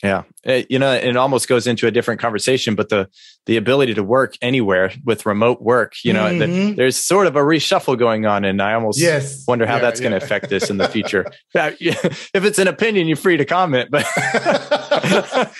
[0.03, 2.75] Yeah, Uh, you know, it almost goes into a different conversation.
[2.75, 3.09] But the
[3.47, 6.77] the ability to work anywhere with remote work, you know, that Mhm.
[6.77, 9.45] there's sort of a reshuffle going on, and I almost Yes.
[9.49, 11.25] wonder how Yeah, that's going to affect this in the future.
[11.55, 11.95] Yeah, yeah.
[12.35, 14.07] if it's an opinion, you're free to comment, but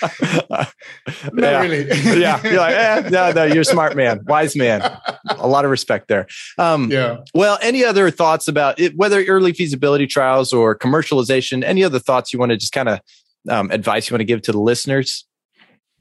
[0.49, 0.73] Not
[1.37, 1.61] yeah.
[1.61, 2.19] really.
[2.21, 4.81] yeah, you're like, eh, no, no, you're a smart man, wise man.
[5.29, 6.27] A lot of respect there.
[6.57, 7.17] Um, yeah.
[7.33, 11.63] Well, any other thoughts about it, whether early feasibility trials or commercialization?
[11.63, 12.99] Any other thoughts you want to just kind of
[13.49, 15.27] um, advice you want to give to the listeners?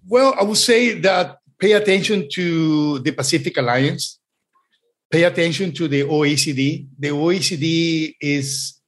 [0.06, 4.18] Well, I would say that pay attention to the Pacific Alliance,
[5.10, 6.86] pay attention to the OECD.
[6.98, 8.80] The OECD is,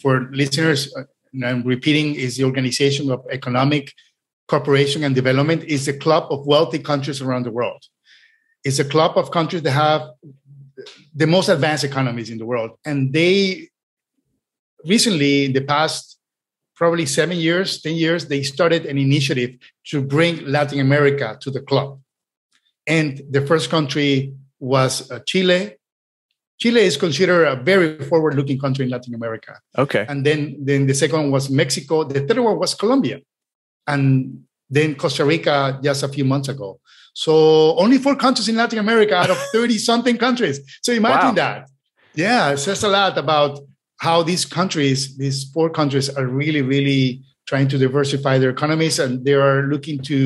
[0.00, 1.02] for listeners, uh,
[1.32, 3.92] and I'm repeating, is the Organization of Economic
[4.46, 7.82] Cooperation and Development, is a club of wealthy countries around the world.
[8.62, 10.02] It's a club of countries that have
[11.14, 12.72] the most advanced economies in the world.
[12.84, 13.68] And they
[14.86, 16.13] recently, in the past
[16.76, 19.56] probably seven years, 10 years, they started an initiative
[19.86, 22.00] to bring Latin America to the club.
[22.86, 25.76] And the first country was uh, Chile.
[26.58, 29.58] Chile is considered a very forward looking country in Latin America.
[29.76, 30.04] Okay.
[30.08, 32.04] And then, then the second one was Mexico.
[32.04, 33.20] The third one was Colombia.
[33.86, 36.80] And then Costa Rica just a few months ago.
[37.14, 40.60] So only four countries in Latin America out of 30 something countries.
[40.82, 41.34] So imagine Wow.
[41.34, 41.70] that.
[42.14, 43.60] Yeah, it says a lot about
[44.06, 47.04] how these countries, these four countries, are really, really
[47.50, 50.16] trying to diversify their economies and they are looking to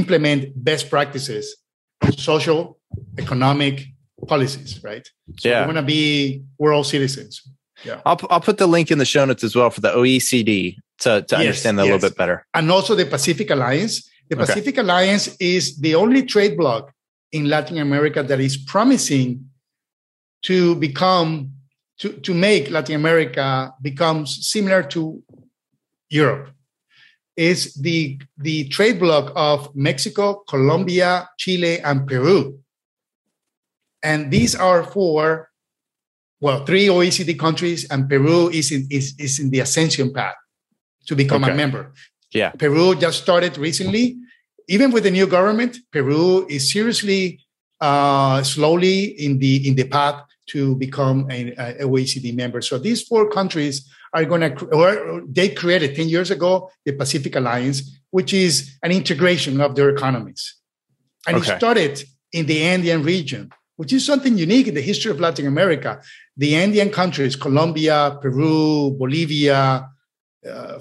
[0.00, 1.44] implement best practices,
[2.30, 2.60] social,
[3.24, 3.74] economic
[4.32, 5.04] policies, right?
[5.40, 5.60] So Yeah.
[5.60, 6.04] they want to be
[6.64, 7.32] world citizens.
[7.88, 7.98] Yeah.
[8.08, 11.10] I'll, I'll put the link in the show notes as well for the OECD to,
[11.28, 12.36] to Yes, understand that a little bit better.
[12.58, 13.94] and also the Pacific Alliance.
[14.28, 14.46] The Okay.
[14.46, 16.82] Pacific Alliance is the only trade bloc
[17.32, 19.28] in Latin America that is promising
[20.48, 21.50] to become
[22.00, 25.22] to, to make Latin America becomes similar to
[26.08, 26.50] Europe
[27.36, 32.58] is the, the trade bloc of Mexico, Colombia, Chile, and Peru.
[34.02, 35.50] And these are four,
[36.40, 40.34] well, three OECD countries, and Peru is in, is, is in the ascension path
[41.06, 41.52] to become okay.
[41.52, 41.92] a member.
[42.32, 42.50] Yeah.
[42.50, 44.16] Peru just started recently.
[44.68, 47.40] Even with the new government, Peru is seriously
[47.80, 50.22] uh, slowly in the in the path
[50.52, 52.60] to become an OECD member.
[52.60, 57.36] So these four countries are going to, or they created 10 years ago the Pacific
[57.36, 60.56] Alliance, which is an integration of their economies.
[61.26, 61.52] And okay.
[61.52, 65.46] it started in the Andean region, which is something unique in the history of Latin
[65.46, 66.00] America.
[66.36, 69.88] The Andean countries, Colombia, Peru, Bolivia,
[70.48, 70.78] uh,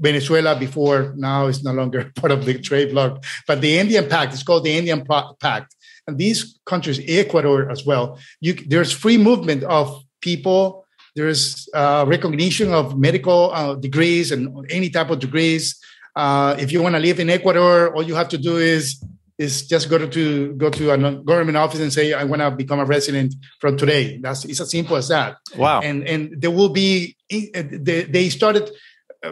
[0.00, 4.32] Venezuela before now is no longer part of the trade bloc, but the Andean Pact,
[4.32, 5.74] it's called the Andean Pact.
[6.06, 10.86] And these countries, Ecuador as well, you, there's free movement of people.
[11.14, 15.78] There's uh, recognition of medical uh, degrees and any type of degrees.
[16.16, 19.02] Uh, if you want to live in Ecuador, all you have to do is
[19.38, 22.78] is just go to go to a government office and say I want to become
[22.78, 24.18] a resident from today.
[24.18, 25.36] That's it's as simple as that.
[25.56, 25.80] Wow.
[25.80, 28.70] And and there will be they, they started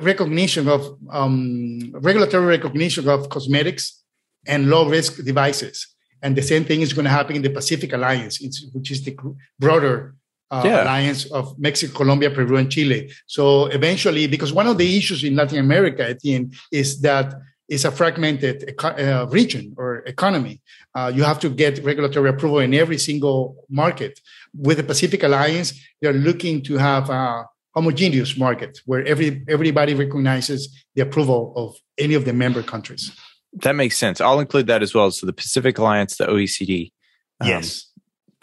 [0.00, 4.02] recognition of um, regulatory recognition of cosmetics
[4.46, 5.86] and low risk devices.
[6.22, 8.40] And the same thing is going to happen in the Pacific Alliance,
[8.72, 9.16] which is the
[9.58, 10.14] broader
[10.50, 10.82] uh, yeah.
[10.82, 13.10] alliance of Mexico, Colombia, Peru, and Chile.
[13.26, 17.34] So eventually, because one of the issues in Latin America, I think, is that
[17.68, 20.60] it's a fragmented uh, region or economy.
[20.92, 24.18] Uh, you have to get regulatory approval in every single market.
[24.52, 30.68] With the Pacific Alliance, they're looking to have a homogeneous market where every everybody recognizes
[30.96, 33.12] the approval of any of the member countries.
[33.54, 34.20] That makes sense.
[34.20, 35.10] I'll include that as well.
[35.10, 36.92] So the Pacific Alliance, the OECD.
[37.40, 37.86] Um, yes.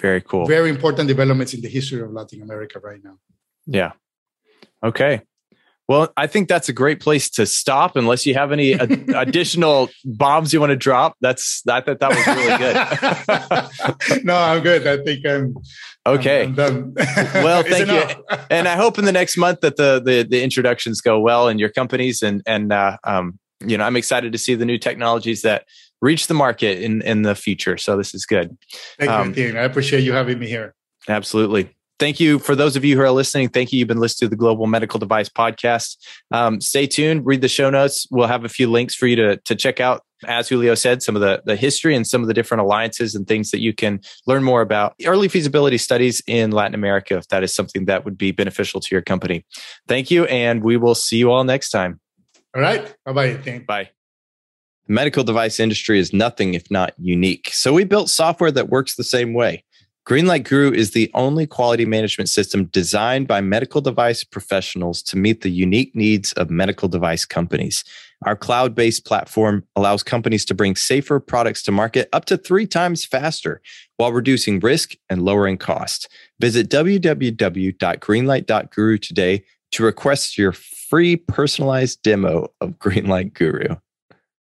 [0.02, 0.46] Very cool.
[0.46, 3.18] Very important developments in the history of Latin America right now.
[3.66, 3.94] Yeah.
[4.84, 5.22] Okay.
[5.88, 7.96] Well, I think that's a great place to stop.
[7.96, 8.74] Unless you have any
[9.16, 12.58] additional bombs you want to drop, that's I thought that was really
[14.18, 14.26] good.
[14.26, 14.86] no, I'm good.
[14.86, 15.56] I think I'm
[16.06, 16.44] okay.
[16.44, 16.94] I'm, I'm
[17.36, 21.00] well, thank you, and I hope in the next month that the the, the introductions
[21.00, 24.56] go well in your companies, and and uh, um, you know, I'm excited to see
[24.56, 25.66] the new technologies that
[26.02, 27.78] reach the market in in the future.
[27.78, 28.58] So this is good.
[29.00, 29.58] Thank um, you, Dean.
[29.58, 30.76] I appreciate you having me here.
[31.08, 31.74] Absolutely.
[32.00, 33.50] Thank you for those of you who are listening.
[33.50, 33.80] Thank you.
[33.80, 35.98] You've been listening to the Global Medical Device Podcast.
[36.32, 37.26] Um, stay tuned.
[37.26, 38.06] Read the show notes.
[38.12, 40.04] We'll have a few links for you to to check out.
[40.26, 43.28] As Julio said, some of the, the history and some of the different alliances and
[43.28, 44.96] things that you can learn more about.
[45.06, 48.88] Early feasibility studies in Latin America, if that is something that would be beneficial to
[48.96, 49.46] your company.
[49.88, 52.00] Thank you, and we will see you all next time.
[52.58, 52.96] All right.
[53.06, 53.64] Bye bye.
[53.68, 53.90] Bye.
[54.88, 57.52] The medical device industry is nothing if not unique.
[57.54, 59.64] So we built software that works the same way.
[60.08, 65.42] Greenlight Guru is the only quality management system designed by medical device professionals to meet
[65.42, 67.84] the unique needs of medical device companies.
[68.26, 72.66] Our cloud based platform allows companies to bring safer products to market up to three
[72.66, 73.62] times faster
[73.98, 76.10] while reducing risk and lowering cost.
[76.40, 80.54] Visit www.greenlight.guru today to request your
[80.90, 83.76] free personalized demo of Greenlight Guru.